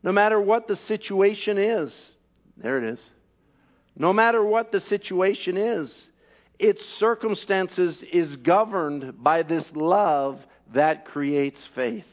[0.02, 1.92] No matter what the situation is,
[2.56, 3.00] there it is.
[3.96, 5.92] No matter what the situation is,
[6.58, 10.40] its circumstances is governed by this love
[10.72, 12.04] that creates faith.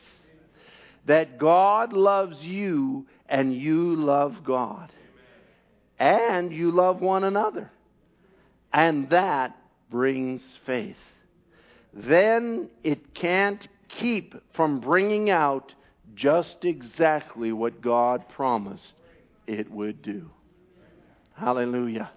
[1.08, 4.92] That God loves you and you love God.
[6.00, 7.72] And you love one another.
[8.74, 9.56] And that
[9.90, 10.96] brings faith.
[11.94, 13.68] Then it can't
[14.00, 15.74] keep from bringing out
[16.16, 18.94] just exactly what God promised
[19.48, 20.30] it would do.
[21.42, 22.12] Hallelujah.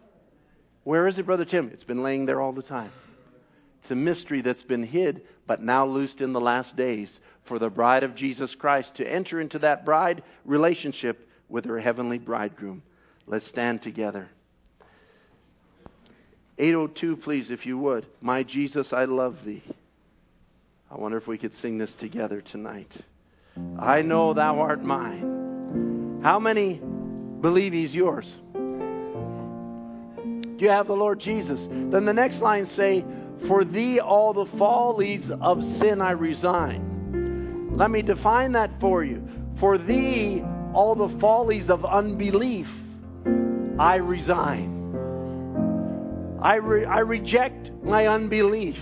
[0.83, 1.71] Where is it, Brother Tim?
[1.73, 2.93] It's been laying there all the time.
[3.81, 7.09] It's a mystery that's been hid, but now loosed in the last days
[7.49, 12.19] for the bride of Jesus Christ to enter into that bride relationship with her heavenly
[12.19, 12.83] bridegroom.
[13.27, 14.29] Let's stand together.
[16.59, 18.07] 802, please, if you would.
[18.21, 19.65] My Jesus, I love thee.
[20.91, 22.95] I wonder if we could sing this together tonight.
[23.79, 26.21] I know thou art mine.
[26.23, 26.79] How many
[27.41, 28.31] believe he's yours?
[30.65, 31.61] You have the Lord Jesus?
[31.69, 33.05] Then the next line say,
[33.49, 37.77] For thee all the follies of sin I resign.
[37.77, 39.29] Let me define that for you.
[39.61, 40.43] For thee
[40.73, 42.67] all the follies of unbelief
[43.79, 44.71] I resign.
[46.43, 48.79] I, re- I reject my unbelief.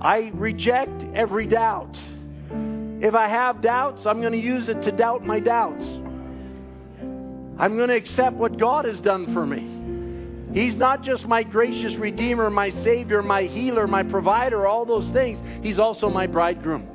[0.00, 1.96] I reject every doubt.
[3.00, 5.84] If I have doubts, I'm going to use it to doubt my doubts.
[7.56, 9.77] I'm going to accept what God has done for me.
[10.52, 15.38] He's not just my gracious Redeemer, my Savior, my healer, my provider, all those things.
[15.62, 16.88] He's also my bridegroom.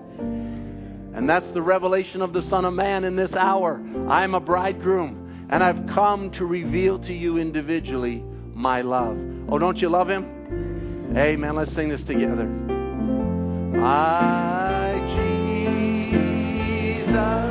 [1.15, 3.79] And that's the revelation of the Son of Man in this hour.
[4.09, 8.23] I'm a bridegroom, and I've come to reveal to you individually
[8.53, 9.15] my love.
[9.49, 11.13] Oh, don't you love Him?
[11.15, 11.55] Amen.
[11.55, 12.45] Let's sing this together.
[13.77, 14.99] My
[16.15, 17.42] Jesus.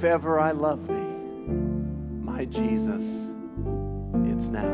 [0.00, 3.02] If ever I love thee, my Jesus,
[4.24, 4.72] it's now.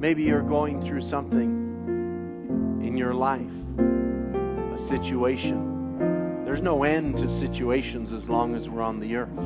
[0.00, 6.42] Maybe you're going through something in your life, a situation.
[6.46, 9.38] There's no end to situations as long as we're on the earth.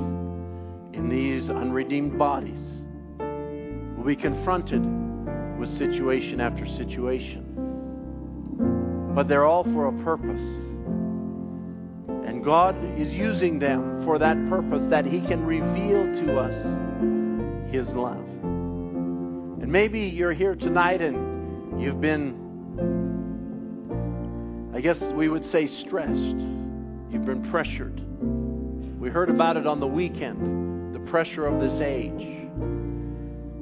[0.93, 2.65] In these unredeemed bodies,
[3.19, 4.85] we'll be confronted
[5.59, 7.43] with situation after situation.
[9.17, 10.64] But they're all for a purpose.
[12.45, 18.21] God is using them for that purpose that He can reveal to us His love.
[19.63, 22.35] And maybe you're here tonight and you've been,
[24.75, 26.13] I guess we would say, stressed.
[27.11, 28.03] You've been pressured.
[29.01, 32.31] We heard about it on the weekend the pressure of this age.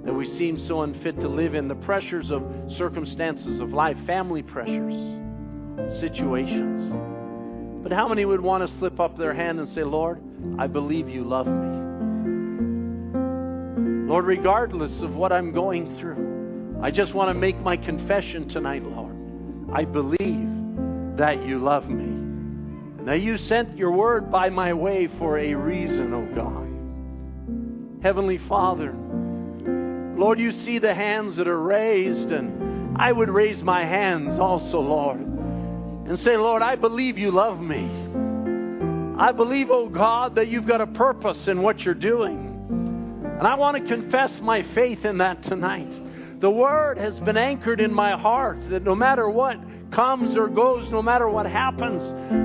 [0.04, 2.42] that we seem so unfit to live in, the pressures of
[2.76, 7.11] circumstances of life, family pressures, situations.
[7.82, 10.22] But how many would want to slip up their hand and say, Lord,
[10.58, 11.82] I believe you love me?
[14.08, 18.82] Lord, regardless of what I'm going through, I just want to make my confession tonight,
[18.82, 19.16] Lord.
[19.72, 23.04] I believe that you love me.
[23.04, 28.02] That you sent your word by my way for a reason, O oh God.
[28.02, 28.94] Heavenly Father,
[30.16, 34.78] Lord, you see the hands that are raised, and I would raise my hands also,
[34.78, 35.31] Lord,
[36.06, 37.88] and say, Lord, I believe you love me.
[39.18, 42.48] I believe, oh God, that you've got a purpose in what you're doing.
[43.38, 46.40] And I want to confess my faith in that tonight.
[46.40, 49.58] The word has been anchored in my heart that no matter what
[49.92, 52.02] comes or goes, no matter what happens,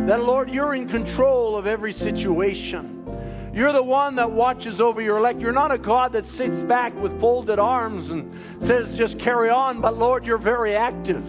[0.07, 3.51] that Lord, you're in control of every situation.
[3.53, 5.39] You're the one that watches over your elect.
[5.39, 9.81] You're not a God that sits back with folded arms and says, just carry on.
[9.81, 11.23] But Lord, you're very active.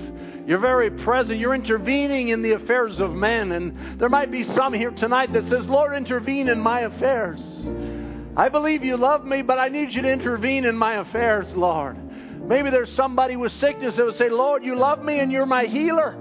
[0.49, 1.39] You're very present.
[1.39, 3.53] You're intervening in the affairs of men.
[3.53, 7.39] And there might be some here tonight that says, Lord, intervene in my affairs.
[8.35, 11.99] I believe you love me, but I need you to intervene in my affairs, Lord.
[12.49, 15.67] Maybe there's somebody with sickness that would say, Lord, you love me and you're my
[15.67, 16.13] healer.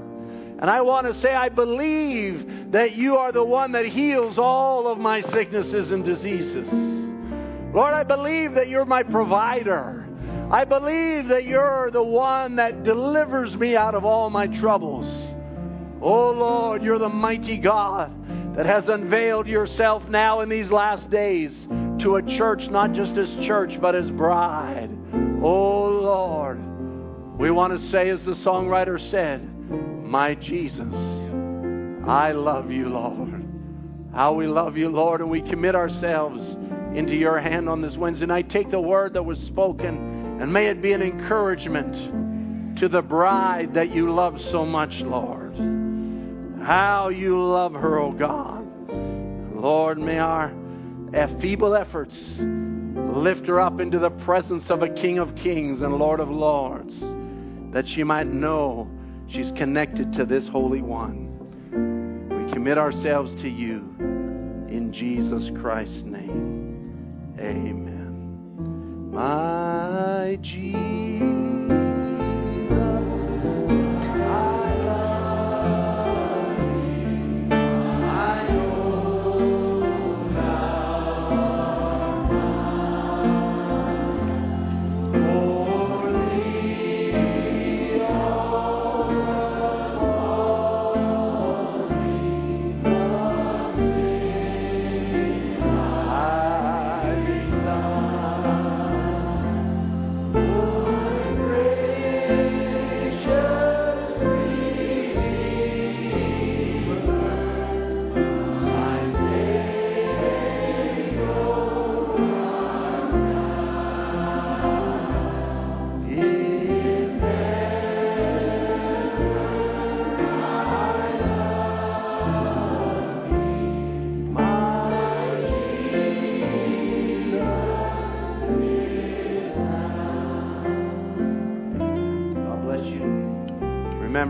[0.60, 4.92] And I want to say, I believe that you are the one that heals all
[4.92, 6.68] of my sicknesses and diseases.
[7.74, 10.07] Lord, I believe that you're my provider.
[10.50, 15.06] I believe that you're the one that delivers me out of all my troubles.
[16.02, 21.52] Oh Lord, you're the mighty God that has unveiled yourself now in these last days
[22.00, 24.90] to a church, not just as church, but as bride.
[25.44, 26.60] Oh Lord,
[27.38, 29.42] we want to say, as the songwriter said,
[30.04, 30.94] my Jesus.
[32.08, 33.46] I love you, Lord.
[34.14, 36.42] How we love you, Lord, and we commit ourselves
[36.96, 38.50] into your hand on this Wednesday night.
[38.50, 43.74] Take the word that was spoken, and may it be an encouragement to the bride
[43.74, 45.56] that you love so much, Lord.
[46.64, 48.68] How you love her, O oh God.
[49.56, 50.52] Lord, may our
[51.42, 56.20] feeble efforts lift her up into the presence of a King of Kings and Lord
[56.20, 56.94] of Lords,
[57.74, 58.88] that she might know
[59.30, 61.26] She's connected to this Holy One.
[62.46, 67.36] We commit ourselves to you in Jesus Christ's name.
[67.38, 67.87] Amen.
[69.18, 71.47] My Jesus.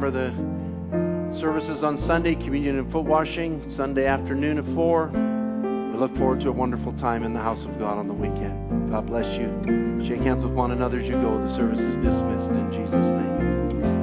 [0.08, 5.08] Remember the services on Sunday, communion and foot washing, Sunday afternoon at 4.
[5.94, 8.92] We look forward to a wonderful time in the house of God on the weekend.
[8.92, 10.06] God bless you.
[10.08, 11.44] Shake hands with one another as you go.
[11.44, 13.97] The service is dismissed in Jesus' name.